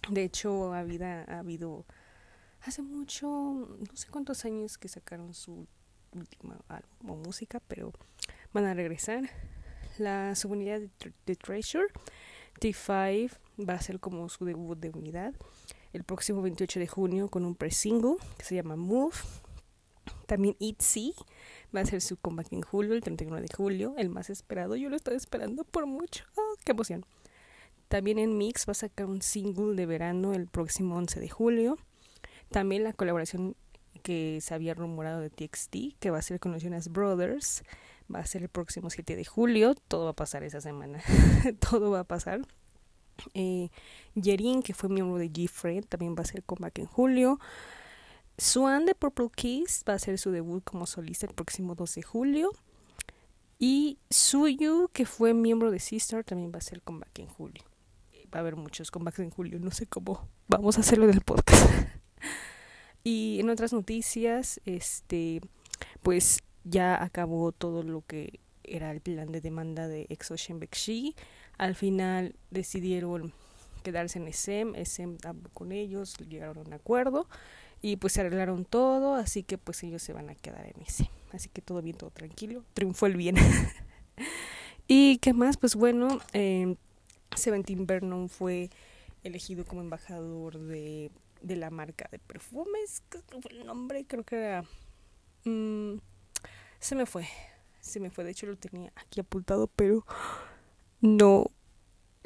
De 0.09 0.23
hecho, 0.23 0.73
ha 0.73 0.81
habido, 0.81 1.07
ha 1.07 1.39
habido 1.39 1.85
hace 2.63 2.83
mucho, 2.83 3.27
no 3.27 3.97
sé 3.97 4.09
cuántos 4.09 4.45
años 4.45 4.79
que 4.79 4.89
sacaron 4.89 5.35
su 5.35 5.67
último 6.13 6.55
álbum 6.69 7.11
o 7.11 7.17
música, 7.17 7.61
pero 7.67 7.93
van 8.53 8.65
a 8.65 8.75
regresar. 8.75 9.29
La 9.99 10.35
subunidad 10.35 10.81
de 11.25 11.37
Treasure 11.37 11.87
T5 12.61 13.31
va 13.59 13.75
a 13.75 13.81
ser 13.81 14.01
como 14.01 14.29
su 14.29 14.45
debut 14.45 14.79
de 14.79 14.91
unidad 14.91 15.35
el 15.93 16.05
próximo 16.05 16.43
28 16.43 16.79
de 16.79 16.87
junio 16.87 17.29
con 17.29 17.45
un 17.45 17.55
pre-single 17.55 18.17
que 18.37 18.45
se 18.45 18.55
llama 18.55 18.77
Move. 18.77 19.17
También 20.27 20.57
ITZY 20.59 21.15
va 21.75 21.81
a 21.81 21.87
ser 21.87 22.01
su 22.01 22.17
comeback 22.17 22.53
en 22.53 22.63
julio, 22.63 22.95
el 22.95 23.01
31 23.01 23.41
de 23.41 23.49
julio, 23.55 23.95
el 23.97 24.11
más 24.11 24.31
esperado. 24.31 24.77
Yo 24.77 24.91
lo 24.91 24.97
estoy 24.97 25.17
esperando 25.17 25.65
por 25.65 25.87
mucho. 25.87 26.25
Oh, 26.37 26.55
¡Qué 26.65 26.73
emoción! 26.73 27.05
También 27.89 28.19
en 28.19 28.37
Mix 28.37 28.67
va 28.69 28.73
a 28.73 28.75
sacar 28.75 29.07
un 29.07 29.23
single 29.23 29.75
de 29.75 29.87
verano 29.87 30.35
el 30.35 30.49
próximo 30.49 30.97
11 30.97 31.21
de 31.21 31.29
julio. 31.29 31.79
También 32.51 32.85
la 32.85 32.93
colaboración 32.93 33.57
que 34.03 34.41
se 34.41 34.55
había 34.55 34.75
rumorado 34.75 35.21
de 35.21 35.31
TXT, 35.31 35.99
que 35.99 36.11
va 36.11 36.19
a 36.19 36.23
ser 36.23 36.41
con 36.41 36.53
los 36.53 36.63
Jonas 36.63 36.91
Brothers, 36.91 37.63
va 38.13 38.21
a 38.21 38.27
ser 38.27 38.43
el 38.43 38.49
próximo 38.49 38.91
7 38.91 39.17
de 39.17 39.25
julio. 39.25 39.75
Todo 39.89 40.05
va 40.05 40.11
a 40.11 40.17
pasar 40.17 40.43
esa 40.43 40.61
semana. 40.61 41.01
Todo 41.71 41.91
va 41.91 42.01
a 42.01 42.05
pasar. 42.05 42.43
Eh, 43.35 43.71
Yerin, 44.15 44.63
que 44.63 44.75
fue 44.75 44.89
miembro 44.89 45.19
de 45.19 45.31
G-Friend, 45.31 45.87
también 45.87 46.15
va 46.17 46.23
a 46.23 46.27
ser 46.27 46.43
comeback 46.43 46.79
en 46.81 46.87
julio. 46.87 47.39
Swan 48.39 48.85
de 48.87 48.95
Purple 48.95 49.31
Kiss 49.35 49.83
va 49.89 49.95
a 49.95 49.97
hacer 49.97 50.19
su 50.19 50.31
debut 50.31 50.63
como 50.63 50.87
solista 50.87 51.27
el 51.27 51.35
próximo 51.35 51.75
2 51.75 51.95
de 51.95 52.03
julio. 52.03 52.53
Y 53.59 53.99
Suyu, 54.11 54.91
que 54.93 55.07
fue 55.07 55.33
miembro 55.33 55.71
de 55.71 55.79
Sister, 55.79 56.25
también 56.25 56.53
va 56.53 56.57
a 56.57 56.59
hacer 56.59 56.83
comeback 56.83 57.19
en 57.21 57.29
julio. 57.29 57.65
Va 58.35 58.39
a 58.39 58.41
haber 58.41 58.57
muchos 58.57 58.91
comebacks 58.91 59.21
en 59.21 59.31
julio, 59.31 59.59
no 59.59 59.71
sé 59.71 59.87
cómo 59.87 60.29
vamos 60.49 60.77
a 60.77 60.81
hacerlo 60.81 61.07
del 61.07 61.23
podcast. 61.23 61.71
y 63.05 63.39
en 63.41 63.49
otras 63.49 63.73
noticias, 63.73 64.61
este, 64.67 65.41
pues 66.03 66.43
ya 66.65 67.03
acabó 67.03 67.53
todo 67.53 67.83
lo 67.83 68.03
que 68.03 68.41
era 68.65 68.91
el 68.91 69.01
plan 69.01 69.31
de 69.31 69.41
demanda 69.41 69.89
de 69.89 70.07
Exocean 70.11 70.59
Bekshi. 70.59 71.15
Al 71.59 71.75
final 71.75 72.35
decidieron 72.51 73.33
quedarse 73.83 74.19
en 74.19 74.29
SM, 74.29 74.81
SM 74.81 75.19
habló 75.25 75.49
con 75.51 75.73
ellos, 75.73 76.17
llegaron 76.29 76.59
a 76.59 76.61
un 76.63 76.73
acuerdo 76.73 77.29
y 77.81 77.97
pues 77.97 78.15
se 78.15 78.21
arreglaron 78.21 78.65
todo, 78.65 79.15
así 79.15 79.43
que 79.43 79.59
pues 79.59 79.83
ellos 79.85 80.03
se 80.03 80.13
van 80.13 80.29
a 80.29 80.35
quedar 80.35 80.67
en 80.67 80.83
ese. 80.83 81.11
Así 81.33 81.49
que 81.49 81.63
todo 81.63 81.83
bien, 81.83 81.97
todo 81.97 82.11
tranquilo, 82.11 82.65
triunfó 82.75 83.07
el 83.07 83.17
bien. 83.17 83.37
y 84.89 85.19
qué 85.19 85.33
más, 85.33 85.57
pues 85.57 85.77
bueno, 85.77 86.19
eh, 86.33 86.77
Seventeen 87.35 87.87
Vernon 87.87 88.29
fue 88.29 88.71
elegido 89.23 89.65
como 89.65 89.83
embajador 89.83 90.59
de, 90.59 91.11
de 91.43 91.57
la 91.57 91.71
marca 91.71 92.09
de 92.11 92.19
perfumes. 92.19 93.03
El 93.51 93.67
nombre 93.67 94.05
creo 94.05 94.25
que 94.25 94.37
era... 94.37 94.65
Mm, 95.45 95.99
se 96.79 96.95
me 96.95 97.07
fue. 97.07 97.29
Se 97.81 98.01
me 98.01 98.11
fue. 98.11 98.25
De 98.25 98.31
hecho 98.31 98.47
lo 98.47 98.57
tenía 98.57 98.93
aquí 98.97 99.21
apuntado, 99.21 99.69
pero 99.69 100.05
no 101.01 101.51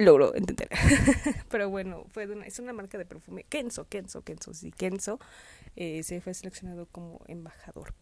logro 0.01 0.35
entender. 0.35 0.69
pero 1.49 1.69
bueno, 1.69 2.05
fue 2.09 2.25
una, 2.27 2.45
es 2.45 2.59
una 2.59 2.73
marca 2.73 2.97
de 2.97 3.05
perfume. 3.05 3.45
Kenzo, 3.47 3.87
Kenzo, 3.87 4.23
Kenzo. 4.23 4.53
Sí, 4.53 4.71
Kenzo 4.71 5.19
eh, 5.75 6.03
se 6.03 6.21
fue 6.21 6.33
seleccionado 6.33 6.87
como 6.87 7.21
embajador. 7.27 7.93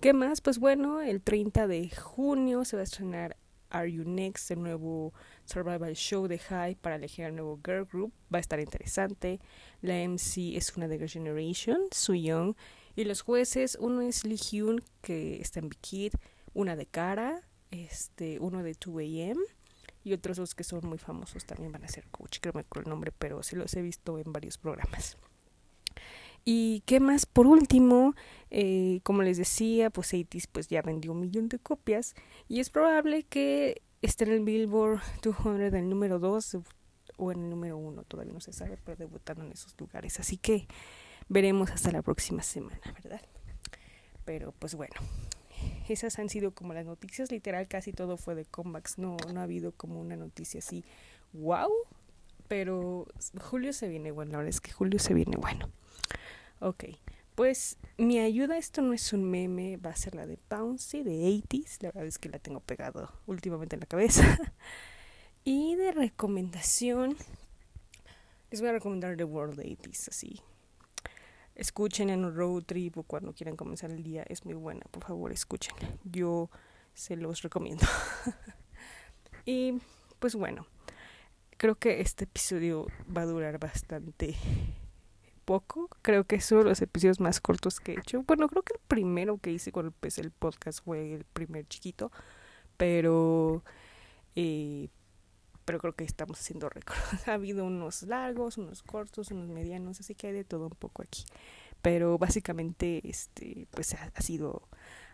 ¿Qué 0.00 0.12
más? 0.12 0.40
Pues 0.40 0.58
bueno, 0.58 1.02
el 1.02 1.20
30 1.20 1.66
de 1.66 1.90
junio 1.90 2.64
se 2.64 2.76
va 2.76 2.80
a 2.80 2.84
estrenar 2.84 3.36
Are 3.68 3.90
You 3.90 4.04
Next, 4.04 4.50
el 4.50 4.62
nuevo 4.62 5.12
survival 5.44 5.94
show 5.94 6.26
de 6.26 6.38
High 6.38 6.76
para 6.76 6.96
elegir 6.96 7.26
al 7.26 7.34
nuevo 7.34 7.60
girl 7.64 7.84
group. 7.84 8.12
Va 8.32 8.38
a 8.38 8.40
estar 8.40 8.60
interesante. 8.60 9.40
La 9.82 9.94
MC 10.08 10.56
es 10.56 10.76
una 10.76 10.88
de 10.88 10.96
Girl 10.96 11.10
Generation, 11.10 11.82
Su 11.90 12.14
Young. 12.14 12.54
Y 12.96 13.04
los 13.04 13.20
jueces, 13.20 13.76
uno 13.80 14.00
es 14.00 14.24
Lee 14.24 14.36
Hyun, 14.36 14.82
que 15.02 15.40
está 15.40 15.60
en 15.60 15.68
Big 15.68 15.80
Kid, 15.80 16.12
una 16.54 16.76
de 16.76 16.86
Cara, 16.86 17.48
este, 17.70 18.40
uno 18.40 18.62
de 18.62 18.74
2AM 18.74 19.38
y 20.04 20.12
otros 20.12 20.36
dos 20.36 20.54
que 20.54 20.64
son 20.64 20.86
muy 20.86 20.98
famosos 20.98 21.44
también 21.44 21.72
van 21.72 21.84
a 21.84 21.88
ser 21.88 22.06
coach, 22.08 22.38
creo 22.40 22.52
me 22.54 22.60
acuerdo 22.60 22.88
el 22.88 22.90
nombre, 22.90 23.12
pero 23.12 23.42
sí 23.42 23.56
los 23.56 23.74
he 23.74 23.82
visto 23.82 24.18
en 24.18 24.32
varios 24.32 24.58
programas. 24.58 25.16
Y 26.44 26.82
qué 26.86 27.00
más, 27.00 27.26
por 27.26 27.46
último, 27.46 28.14
eh, 28.50 29.00
como 29.02 29.22
les 29.22 29.36
decía, 29.36 29.90
pues 29.90 30.08
80 30.08 30.38
pues 30.52 30.68
ya 30.68 30.80
vendió 30.82 31.12
un 31.12 31.20
millón 31.20 31.48
de 31.48 31.58
copias 31.58 32.14
y 32.48 32.60
es 32.60 32.70
probable 32.70 33.24
que 33.24 33.82
esté 34.00 34.24
en 34.24 34.32
el 34.32 34.40
Billboard 34.40 35.00
200 35.22 35.70
del 35.70 35.88
número 35.88 36.18
2 36.18 36.58
o 37.18 37.32
en 37.32 37.44
el 37.44 37.50
número 37.50 37.76
1, 37.76 38.04
todavía 38.04 38.32
no 38.32 38.40
se 38.40 38.52
sabe, 38.52 38.78
pero 38.82 38.96
debutando 38.96 39.44
en 39.44 39.52
esos 39.52 39.78
lugares. 39.78 40.18
Así 40.18 40.38
que 40.38 40.66
veremos 41.28 41.70
hasta 41.70 41.92
la 41.92 42.00
próxima 42.00 42.42
semana, 42.42 42.80
¿verdad? 43.02 43.20
Pero 44.24 44.52
pues 44.58 44.74
bueno, 44.74 44.94
esas 45.88 46.18
han 46.18 46.28
sido 46.28 46.52
como 46.52 46.74
las 46.74 46.86
noticias, 46.86 47.30
literal 47.30 47.68
casi 47.68 47.92
todo 47.92 48.16
fue 48.16 48.34
de 48.34 48.44
comebacks, 48.44 48.98
no, 48.98 49.16
no 49.32 49.40
ha 49.40 49.44
habido 49.44 49.72
como 49.72 50.00
una 50.00 50.16
noticia 50.16 50.58
así, 50.58 50.84
wow, 51.32 51.70
pero 52.48 53.06
Julio 53.40 53.72
se 53.72 53.88
viene 53.88 54.10
bueno, 54.10 54.32
la 54.32 54.38
verdad 54.38 54.50
es 54.50 54.60
que 54.60 54.72
Julio 54.72 54.98
se 54.98 55.14
viene 55.14 55.36
bueno. 55.36 55.70
Ok, 56.60 56.84
pues 57.34 57.78
mi 57.96 58.18
ayuda, 58.18 58.58
esto 58.58 58.82
no 58.82 58.92
es 58.92 59.12
un 59.12 59.24
meme, 59.24 59.76
va 59.78 59.90
a 59.90 59.96
ser 59.96 60.14
la 60.14 60.26
de 60.26 60.38
Bouncy, 60.50 61.02
de 61.02 61.12
80s, 61.12 61.82
la 61.82 61.88
verdad 61.88 62.06
es 62.06 62.18
que 62.18 62.28
la 62.28 62.38
tengo 62.38 62.60
pegado 62.60 63.10
últimamente 63.26 63.76
en 63.76 63.80
la 63.80 63.86
cabeza. 63.86 64.38
y 65.44 65.74
de 65.76 65.92
recomendación, 65.92 67.16
les 68.50 68.60
voy 68.60 68.70
a 68.70 68.72
recomendar 68.72 69.16
The 69.16 69.24
World 69.24 69.58
80s, 69.58 70.08
así, 70.08 70.40
escuchen 71.60 72.08
en 72.08 72.24
un 72.24 72.34
road 72.34 72.62
trip 72.64 72.96
o 72.96 73.02
cuando 73.02 73.34
quieran 73.34 73.54
comenzar 73.54 73.90
el 73.90 74.02
día, 74.02 74.24
es 74.28 74.46
muy 74.46 74.54
buena, 74.54 74.80
por 74.90 75.04
favor 75.04 75.30
escuchen, 75.30 75.76
yo 76.04 76.48
se 76.94 77.16
los 77.16 77.42
recomiendo. 77.42 77.86
y 79.44 79.74
pues 80.18 80.34
bueno, 80.34 80.66
creo 81.58 81.74
que 81.74 82.00
este 82.00 82.24
episodio 82.24 82.86
va 83.14 83.22
a 83.22 83.26
durar 83.26 83.58
bastante 83.58 84.34
poco, 85.44 85.90
creo 86.00 86.24
que 86.24 86.36
es 86.36 86.50
uno 86.50 86.64
de 86.64 86.70
los 86.70 86.80
episodios 86.80 87.20
más 87.20 87.42
cortos 87.42 87.78
que 87.78 87.92
he 87.92 87.98
hecho, 87.98 88.22
bueno, 88.22 88.48
creo 88.48 88.62
que 88.62 88.74
el 88.74 88.80
primero 88.88 89.36
que 89.36 89.52
hice 89.52 89.70
cuando 89.70 89.88
empecé 89.88 90.22
el 90.22 90.30
podcast 90.30 90.82
fue 90.82 91.14
el 91.14 91.24
primer 91.24 91.66
chiquito, 91.66 92.10
pero... 92.78 93.62
Eh, 94.34 94.88
pero 95.70 95.78
creo 95.78 95.92
que 95.92 96.02
estamos 96.02 96.40
haciendo 96.40 96.68
récord. 96.68 96.98
ha 97.28 97.34
habido 97.34 97.64
unos 97.64 98.02
largos, 98.02 98.58
unos 98.58 98.82
cortos, 98.82 99.30
unos 99.30 99.48
medianos, 99.48 100.00
así 100.00 100.16
que 100.16 100.26
hay 100.26 100.32
de 100.32 100.42
todo 100.42 100.64
un 100.64 100.74
poco 100.76 101.02
aquí. 101.02 101.24
Pero 101.80 102.18
básicamente, 102.18 103.00
este, 103.08 103.68
pues 103.70 103.94
ha, 103.94 104.20
sido 104.20 104.68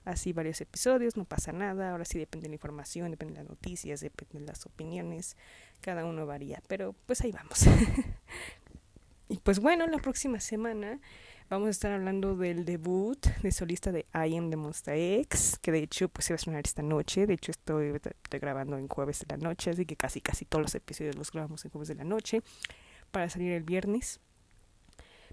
así 0.06 0.32
varios 0.32 0.58
episodios, 0.62 1.18
no 1.18 1.26
pasa 1.26 1.52
nada, 1.52 1.90
ahora 1.90 2.06
sí 2.06 2.18
depende 2.18 2.44
de 2.44 2.48
la 2.48 2.54
información, 2.54 3.10
depende 3.10 3.34
de 3.34 3.40
las 3.40 3.50
noticias, 3.50 4.00
depende 4.00 4.40
de 4.40 4.46
las 4.46 4.64
opiniones, 4.64 5.36
cada 5.82 6.06
uno 6.06 6.24
varía, 6.24 6.62
pero 6.68 6.94
pues 7.04 7.20
ahí 7.20 7.32
vamos. 7.32 7.66
y 9.28 9.36
pues 9.40 9.58
bueno, 9.58 9.86
la 9.88 9.98
próxima 9.98 10.40
semana 10.40 11.00
Vamos 11.48 11.68
a 11.68 11.70
estar 11.70 11.92
hablando 11.92 12.36
del 12.36 12.64
debut 12.64 13.24
de 13.40 13.52
solista 13.52 13.92
de 13.92 14.04
I 14.12 14.36
Am 14.36 14.50
de 14.50 14.56
Monster 14.56 14.96
X, 15.20 15.60
que 15.62 15.70
de 15.70 15.78
hecho 15.78 16.08
pues 16.08 16.24
se 16.24 16.32
va 16.32 16.34
a 16.34 16.38
sonar 16.38 16.62
esta 16.64 16.82
noche. 16.82 17.28
De 17.28 17.34
hecho 17.34 17.52
estoy, 17.52 18.00
grabando 18.32 18.76
en 18.76 18.88
jueves 18.88 19.20
de 19.20 19.26
la 19.28 19.36
noche, 19.36 19.70
así 19.70 19.86
que 19.86 19.94
casi 19.94 20.20
casi 20.20 20.44
todos 20.44 20.62
los 20.62 20.74
episodios 20.74 21.14
los 21.14 21.30
grabamos 21.30 21.64
en 21.64 21.70
jueves 21.70 21.86
de 21.86 21.94
la 21.94 22.02
noche 22.02 22.42
para 23.12 23.30
salir 23.30 23.52
el 23.52 23.62
viernes, 23.62 24.18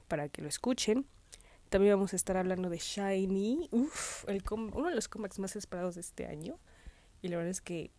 para 0.07 0.29
que 0.29 0.43
lo 0.43 0.49
escuchen. 0.49 1.07
También 1.69 1.95
vamos 1.95 2.13
a 2.13 2.15
estar 2.15 2.37
hablando 2.37 2.69
de 2.69 2.77
Shiny, 2.77 3.69
Uf, 3.71 4.29
el 4.29 4.43
uno 4.51 4.89
de 4.89 4.95
los 4.95 5.07
cómics 5.07 5.39
más 5.39 5.55
esperados 5.55 5.95
de 5.95 6.01
este 6.01 6.27
año. 6.27 6.59
Y 7.23 7.29
la 7.29 7.37
verdad 7.37 7.49
es 7.49 7.61
que 7.61 7.89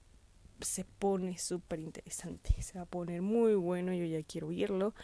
se 0.61 0.85
pone 0.85 1.37
súper 1.37 1.81
interesante. 1.81 2.63
Se 2.63 2.79
va 2.79 2.85
a 2.85 2.87
poner 2.87 3.23
muy 3.23 3.57
bueno, 3.57 3.93
yo 3.93 4.05
ya 4.05 4.23
quiero 4.23 4.47
oírlo. 4.47 4.95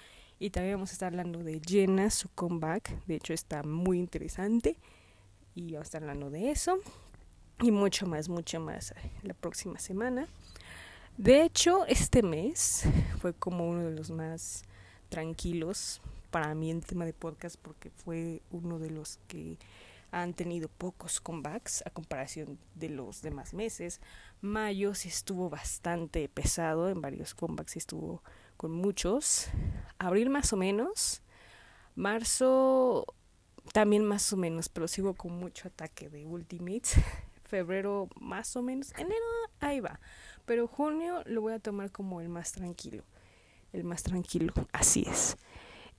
Y 0.42 0.48
también 0.48 0.76
vamos 0.76 0.88
a 0.90 0.92
estar 0.94 1.08
hablando 1.08 1.44
de 1.44 1.60
Jenna, 1.62 2.08
su 2.08 2.30
comeback. 2.30 3.04
De 3.04 3.16
hecho, 3.16 3.34
está 3.34 3.62
muy 3.62 3.98
interesante. 3.98 4.78
Y 5.54 5.72
vamos 5.72 5.84
a 5.84 5.88
estar 5.88 6.02
hablando 6.02 6.30
de 6.30 6.50
eso. 6.50 6.78
Y 7.60 7.70
mucho 7.70 8.06
más, 8.06 8.30
mucho 8.30 8.58
más 8.58 8.92
eh, 8.92 9.10
la 9.22 9.34
próxima 9.34 9.78
semana. 9.78 10.26
De 11.18 11.42
hecho, 11.42 11.84
este 11.84 12.22
mes 12.22 12.84
fue 13.20 13.34
como 13.34 13.68
uno 13.68 13.82
de 13.82 13.90
los 13.90 14.10
más 14.10 14.62
tranquilos 15.10 16.00
para 16.30 16.54
mí 16.54 16.70
el 16.70 16.86
tema 16.86 17.04
de 17.04 17.12
podcast 17.12 17.56
porque 17.60 17.90
fue 17.90 18.40
uno 18.50 18.78
de 18.78 18.88
los 18.88 19.18
que 19.28 19.58
han 20.10 20.32
tenido 20.32 20.68
pocos 20.68 21.20
comebacks 21.20 21.82
a 21.84 21.90
comparación 21.90 22.58
de 22.76 22.88
los 22.88 23.20
demás 23.20 23.52
meses. 23.52 24.00
Mayo 24.40 24.94
sí 24.94 25.08
estuvo 25.08 25.50
bastante 25.50 26.26
pesado 26.30 26.88
en 26.88 27.02
varios 27.02 27.34
comebacks, 27.34 27.76
estuvo 27.76 28.22
con 28.60 28.72
muchos. 28.72 29.46
Abril 29.96 30.28
más 30.28 30.52
o 30.52 30.56
menos. 30.58 31.22
Marzo 31.94 33.06
también 33.72 34.04
más 34.04 34.30
o 34.34 34.36
menos, 34.36 34.68
pero 34.68 34.86
sigo 34.86 35.14
con 35.14 35.32
mucho 35.32 35.68
ataque 35.68 36.10
de 36.10 36.26
Ultimates. 36.26 36.96
Febrero 37.44 38.10
más 38.20 38.54
o 38.56 38.62
menos. 38.62 38.92
Enero 38.98 39.24
ahí 39.60 39.80
va. 39.80 39.98
Pero 40.44 40.68
junio 40.68 41.22
lo 41.24 41.40
voy 41.40 41.54
a 41.54 41.58
tomar 41.58 41.90
como 41.90 42.20
el 42.20 42.28
más 42.28 42.52
tranquilo. 42.52 43.02
El 43.72 43.84
más 43.84 44.02
tranquilo, 44.02 44.52
así 44.72 45.06
es. 45.08 45.38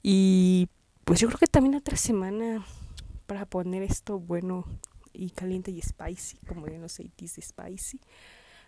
Y 0.04 0.70
pues 1.04 1.20
yo 1.20 1.30
creo 1.30 1.40
que 1.40 1.48
también 1.48 1.74
otra 1.74 1.98
semana 1.98 2.64
para 3.26 3.48
poner 3.48 3.82
esto 3.82 4.20
bueno 4.20 4.66
y 5.14 5.32
caliente 5.32 5.72
y 5.72 5.82
spicy, 5.82 6.38
como 6.46 6.68
de 6.68 6.78
los 6.78 7.00
80 7.00 7.42
spicy. 7.42 8.00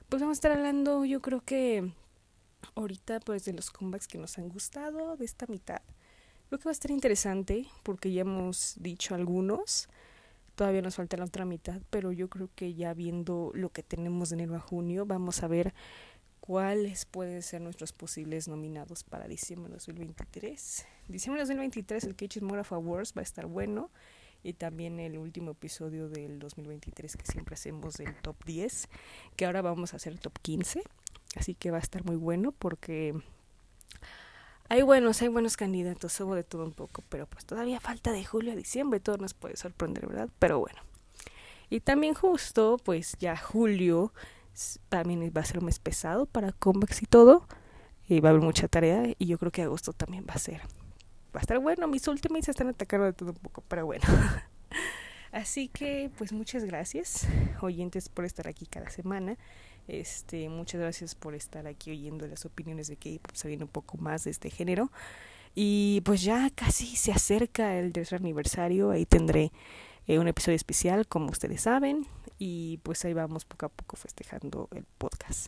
Pues 0.10 0.20
vamos 0.20 0.38
a 0.38 0.40
estar 0.40 0.52
hablando, 0.52 1.06
yo 1.06 1.22
creo 1.22 1.42
que 1.42 1.94
ahorita 2.76 3.20
pues 3.20 3.46
de 3.46 3.54
los 3.54 3.70
comebacks 3.72 4.08
que 4.08 4.18
nos 4.18 4.38
han 4.38 4.50
gustado 4.50 5.18
de 5.18 5.26
esta 5.26 5.46
mitad. 5.48 5.82
Creo 6.48 6.60
que 6.60 6.66
va 6.66 6.72
a 6.72 6.74
estar 6.74 6.92
interesante 6.92 7.68
porque 7.84 8.12
ya 8.12 8.22
hemos 8.22 8.76
dicho 8.80 9.16
algunos. 9.16 9.90
Todavía 10.56 10.82
nos 10.82 10.96
falta 10.96 11.18
la 11.18 11.26
otra 11.26 11.46
mitad, 11.46 11.82
pero 11.90 12.12
yo 12.12 12.30
creo 12.30 12.50
que 12.56 12.76
ya 12.76 12.94
viendo 12.94 13.52
lo 13.56 13.70
que 13.70 13.82
tenemos 13.82 14.30
de 14.30 14.36
enero 14.36 14.56
a 14.56 14.60
junio, 14.60 15.06
vamos 15.06 15.42
a 15.42 15.48
ver 15.48 15.74
cuáles 16.40 17.06
pueden 17.06 17.42
ser 17.42 17.62
nuestros 17.62 17.94
posibles 17.94 18.48
nominados 18.48 19.04
para 19.04 19.28
diciembre 19.28 19.70
de 19.70 19.76
2023. 19.76 20.86
Diciembre 21.08 21.42
de 21.42 21.48
2023 21.48 22.04
el 22.04 22.42
Morafa 22.44 22.76
Awards 22.76 23.14
va 23.18 23.22
a 23.22 23.24
estar 23.24 23.48
bueno 23.48 23.90
y 24.44 24.54
también 24.54 25.00
el 25.00 25.18
último 25.18 25.52
episodio 25.52 26.10
del 26.10 26.40
2023 26.40 27.16
que 27.16 27.26
siempre 27.26 27.54
hacemos 27.56 27.96
del 27.96 28.14
top 28.22 28.36
10, 28.46 28.90
que 29.38 29.46
ahora 29.46 29.62
vamos 29.62 29.94
a 29.94 29.96
hacer 29.96 30.20
top 30.20 30.38
15. 30.42 30.84
Así 31.36 31.56
que 31.56 31.72
va 31.72 31.78
a 31.78 31.82
estar 31.82 32.04
muy 32.06 32.16
bueno 32.16 32.52
porque 32.52 33.16
hay 34.70 34.82
buenos, 34.82 35.22
hay 35.22 35.28
buenos 35.28 35.58
candidatos, 35.58 36.20
hubo 36.20 36.36
de 36.36 36.44
todo 36.44 36.64
un 36.64 36.74
poco, 36.74 37.04
pero 37.10 37.28
pues 37.28 37.46
todavía 37.46 37.80
falta 37.80 38.12
de 38.12 38.24
julio 38.24 38.54
a 38.54 38.56
diciembre, 38.56 39.00
todo 39.00 39.18
nos 39.18 39.34
puede 39.34 39.58
sorprender, 39.58 40.08
¿verdad? 40.08 40.30
Pero 40.40 40.60
bueno. 40.60 40.80
Y 41.70 41.80
también 41.80 42.14
justo, 42.14 42.78
pues 42.84 43.16
ya 43.20 43.36
julio 43.36 44.14
también 44.90 45.32
va 45.36 45.42
a 45.42 45.46
ser 45.46 45.60
un 45.60 45.66
mes 45.66 45.80
pesado 45.80 46.26
para 46.26 46.52
Combax 46.52 47.02
y 47.02 47.06
todo. 47.06 47.48
Y 48.08 48.20
va 48.20 48.30
a 48.30 48.32
haber 48.32 48.44
mucha 48.44 48.68
tarea 48.68 49.14
y 49.18 49.26
yo 49.26 49.38
creo 49.38 49.52
que 49.52 49.62
agosto 49.62 49.94
también 49.94 50.26
va 50.30 50.34
a 50.34 50.40
ser. 50.40 50.62
Va 51.36 51.40
a 51.40 51.42
estar 51.42 51.58
bueno, 51.60 51.88
mis 51.88 52.08
últimos 52.08 52.48
están 52.48 52.68
atacando 52.68 53.06
de 53.06 53.14
todo 53.14 53.30
un 53.32 53.38
poco, 53.38 53.64
pero 53.68 53.86
bueno. 53.86 54.04
Así 55.32 55.68
que 55.68 56.12
pues 56.18 56.32
muchas 56.32 56.64
gracias, 56.64 57.28
oyentes, 57.62 58.10
por 58.10 58.26
estar 58.26 58.48
aquí 58.48 58.68
cada 58.68 58.90
semana. 58.90 59.38
Este, 59.88 60.50
muchas 60.50 60.82
gracias 60.82 61.16
por 61.16 61.36
estar 61.36 61.68
aquí 61.68 61.92
oyendo 61.92 62.26
las 62.28 62.46
opiniones 62.46 62.88
de 62.88 62.96
K-pop, 62.96 63.36
sabiendo 63.36 63.66
un 63.66 63.72
poco 63.72 63.98
más 63.98 64.24
de 64.24 64.32
este 64.32 64.50
género. 64.50 64.92
Y 65.56 66.02
pues 66.06 66.24
ya 66.24 66.50
casi 66.50 66.96
se 66.96 67.12
acerca 67.12 67.78
el 67.78 67.94
tercer 67.94 68.20
aniversario, 68.20 68.92
ahí 68.92 69.06
tendré 69.06 69.52
eh, 70.08 70.20
un 70.20 70.28
episodio 70.28 70.56
especial, 70.56 71.08
como 71.08 71.28
ustedes 71.28 71.62
saben, 71.62 72.08
y 72.40 72.78
pues 72.84 73.06
ahí 73.06 73.14
vamos 73.14 73.46
poco 73.46 73.68
a 73.68 73.70
poco 73.70 73.96
festejando 73.96 74.68
el 74.72 74.86
podcast. 74.98 75.48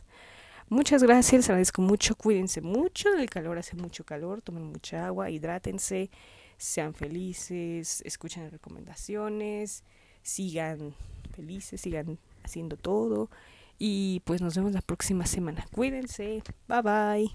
Muchas 0.68 1.02
gracias, 1.02 1.40
les 1.40 1.48
agradezco 1.48 1.80
mucho, 1.82 2.16
cuídense 2.16 2.60
mucho. 2.60 3.14
El 3.16 3.30
calor, 3.30 3.58
hace 3.58 3.76
mucho 3.76 4.04
calor, 4.04 4.42
tomen 4.42 4.64
mucha 4.64 5.06
agua, 5.06 5.30
hidrátense, 5.30 6.10
sean 6.56 6.92
felices, 6.92 8.02
escuchen 8.04 8.44
las 8.44 8.52
recomendaciones, 8.52 9.84
sigan 10.22 10.94
felices, 11.34 11.80
sigan 11.80 12.18
haciendo 12.42 12.76
todo. 12.76 13.30
Y 13.78 14.20
pues 14.24 14.40
nos 14.40 14.54
vemos 14.56 14.72
la 14.72 14.82
próxima 14.82 15.26
semana. 15.26 15.66
Cuídense. 15.72 16.42
Bye 16.68 16.82
bye. 16.82 17.30